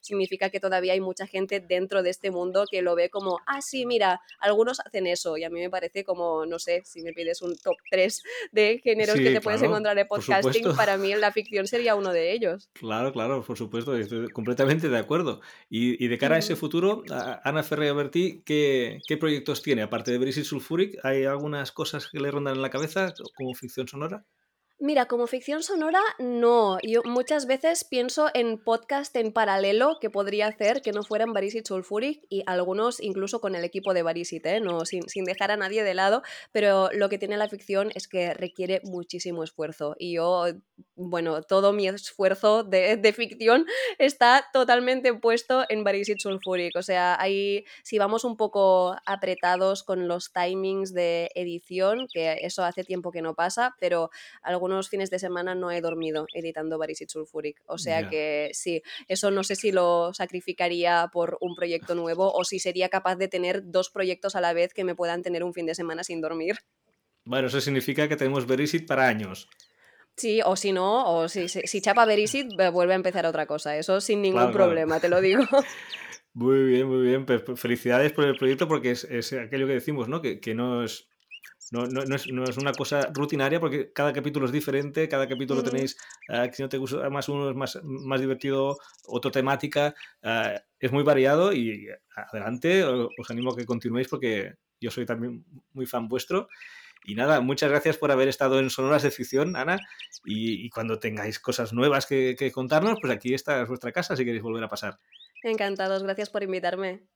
[0.00, 3.60] significa que todavía hay mucha gente dentro de este mundo que lo ve como, ah,
[3.62, 5.36] sí, mira, algunos hacen eso.
[5.36, 8.22] Y a mí me parece como, no sé, si me pides un top 3
[8.52, 12.12] de géneros Sí, que te puedes encontrar en podcasting, para mí la ficción sería uno
[12.12, 12.68] de ellos.
[12.72, 15.40] Claro, claro, por supuesto, estoy completamente de acuerdo.
[15.68, 19.82] Y, y de cara a ese futuro, a- Ana Ferrer Bertí, ¿qué, ¿qué proyectos tiene?
[19.82, 23.86] Aparte de Brisit Sulfuric, ¿hay algunas cosas que le rondan en la cabeza como ficción
[23.88, 24.24] sonora?
[24.82, 26.78] Mira, como ficción sonora, no.
[26.82, 31.66] Yo muchas veces pienso en podcast en paralelo que podría hacer que no fueran Barisit
[31.66, 34.58] Sulfuric y algunos incluso con el equipo de Barisit, ¿eh?
[34.58, 38.08] no, sin, sin dejar a nadie de lado, pero lo que tiene la ficción es
[38.08, 40.46] que requiere muchísimo esfuerzo y yo,
[40.94, 43.66] bueno, todo mi esfuerzo de, de ficción
[43.98, 50.08] está totalmente puesto en Barisit Sulfuric, o sea, ahí si vamos un poco apretados con
[50.08, 54.08] los timings de edición, que eso hace tiempo que no pasa, pero
[54.40, 57.60] algunos fines de semana no he dormido editando Barisit Sulfuric.
[57.66, 62.44] O sea que sí, eso no sé si lo sacrificaría por un proyecto nuevo o
[62.44, 65.52] si sería capaz de tener dos proyectos a la vez que me puedan tener un
[65.54, 66.56] fin de semana sin dormir.
[67.24, 69.48] Bueno, eso significa que tenemos Berisit para años.
[70.16, 73.76] Sí, o si no, o si, si, si chapa Berisit, vuelve a empezar otra cosa.
[73.76, 74.66] Eso sin ningún Claro, claro.
[74.66, 75.42] problema, te lo digo.
[76.32, 77.26] Muy bien, muy bien.
[77.26, 80.22] Pues, pues, felicidades por el proyecto porque es, es aquello que decimos, ¿no?
[80.22, 81.08] Que, que no es.
[81.70, 85.28] No, no, no, es, no es una cosa rutinaria porque cada capítulo es diferente, cada
[85.28, 85.70] capítulo Ujú.
[85.70, 85.96] tenéis,
[86.28, 89.94] uh, si no te gusta más uno es más, más divertido, otra temática,
[90.24, 95.44] uh, es muy variado y adelante, os animo a que continuéis porque yo soy también
[95.72, 96.48] muy fan vuestro.
[97.04, 99.80] Y nada, muchas gracias por haber estado en Sonoras de Ficción, Ana.
[100.24, 104.24] Y, y cuando tengáis cosas nuevas que, que, contarnos, pues aquí está vuestra casa si
[104.24, 104.98] queréis volver a pasar.
[105.42, 107.06] Encantados, gracias por invitarme.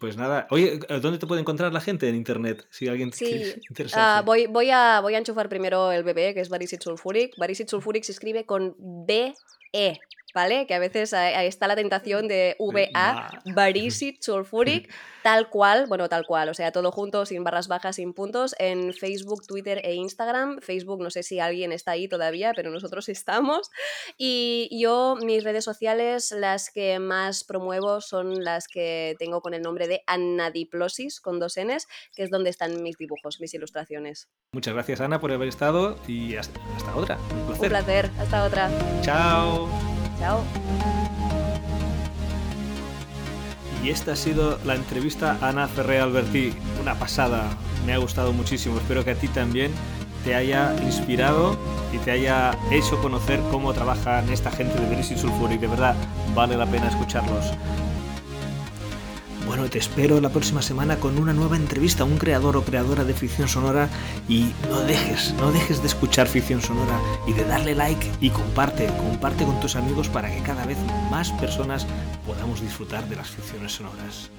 [0.00, 2.66] Pues nada, oye, ¿dónde te puede encontrar la gente en internet?
[2.70, 6.40] Si alguien sí, quiere uh, voy, voy, a, voy a enchufar primero el bebé, que
[6.40, 7.36] es Barisit Sulfuric.
[7.36, 10.00] Barisit Sulfuric se escribe con B-E
[10.34, 10.66] ¿vale?
[10.66, 16.26] Que a veces ahí está la tentación de VA, Barisit Sulfuric, tal cual, bueno, tal
[16.26, 20.60] cual, o sea, todo junto, sin barras bajas, sin puntos, en Facebook, Twitter e Instagram.
[20.60, 23.70] Facebook, no sé si alguien está ahí todavía, pero nosotros estamos.
[24.16, 29.62] Y yo, mis redes sociales, las que más promuevo son las que tengo con el
[29.62, 34.28] nombre de Anadiplosis, con dos Ns, que es donde están mis dibujos, mis ilustraciones.
[34.52, 36.60] Muchas gracias, Ana, por haber estado y hasta,
[36.94, 37.16] otra.
[37.16, 37.62] Un placer.
[37.62, 38.70] Un placer, hasta otra.
[39.02, 39.99] Chao.
[40.20, 40.44] Chao.
[43.82, 46.52] Y esta ha sido la entrevista a Ana Ferré Alberti.
[46.82, 47.48] Una pasada,
[47.86, 48.76] me ha gustado muchísimo.
[48.76, 49.72] Espero que a ti también
[50.22, 51.56] te haya inspirado
[51.90, 55.60] y te haya hecho conocer cómo trabajan esta gente de British Sulfuric.
[55.60, 55.96] De verdad,
[56.34, 57.54] vale la pena escucharlos.
[59.46, 63.04] Bueno, te espero la próxima semana con una nueva entrevista a un creador o creadora
[63.04, 63.88] de ficción sonora
[64.28, 68.86] y no dejes, no dejes de escuchar ficción sonora y de darle like y comparte,
[68.86, 70.78] comparte con tus amigos para que cada vez
[71.10, 71.86] más personas
[72.26, 74.30] podamos disfrutar de las ficciones sonoras.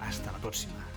[0.00, 0.89] Hasta la próxima.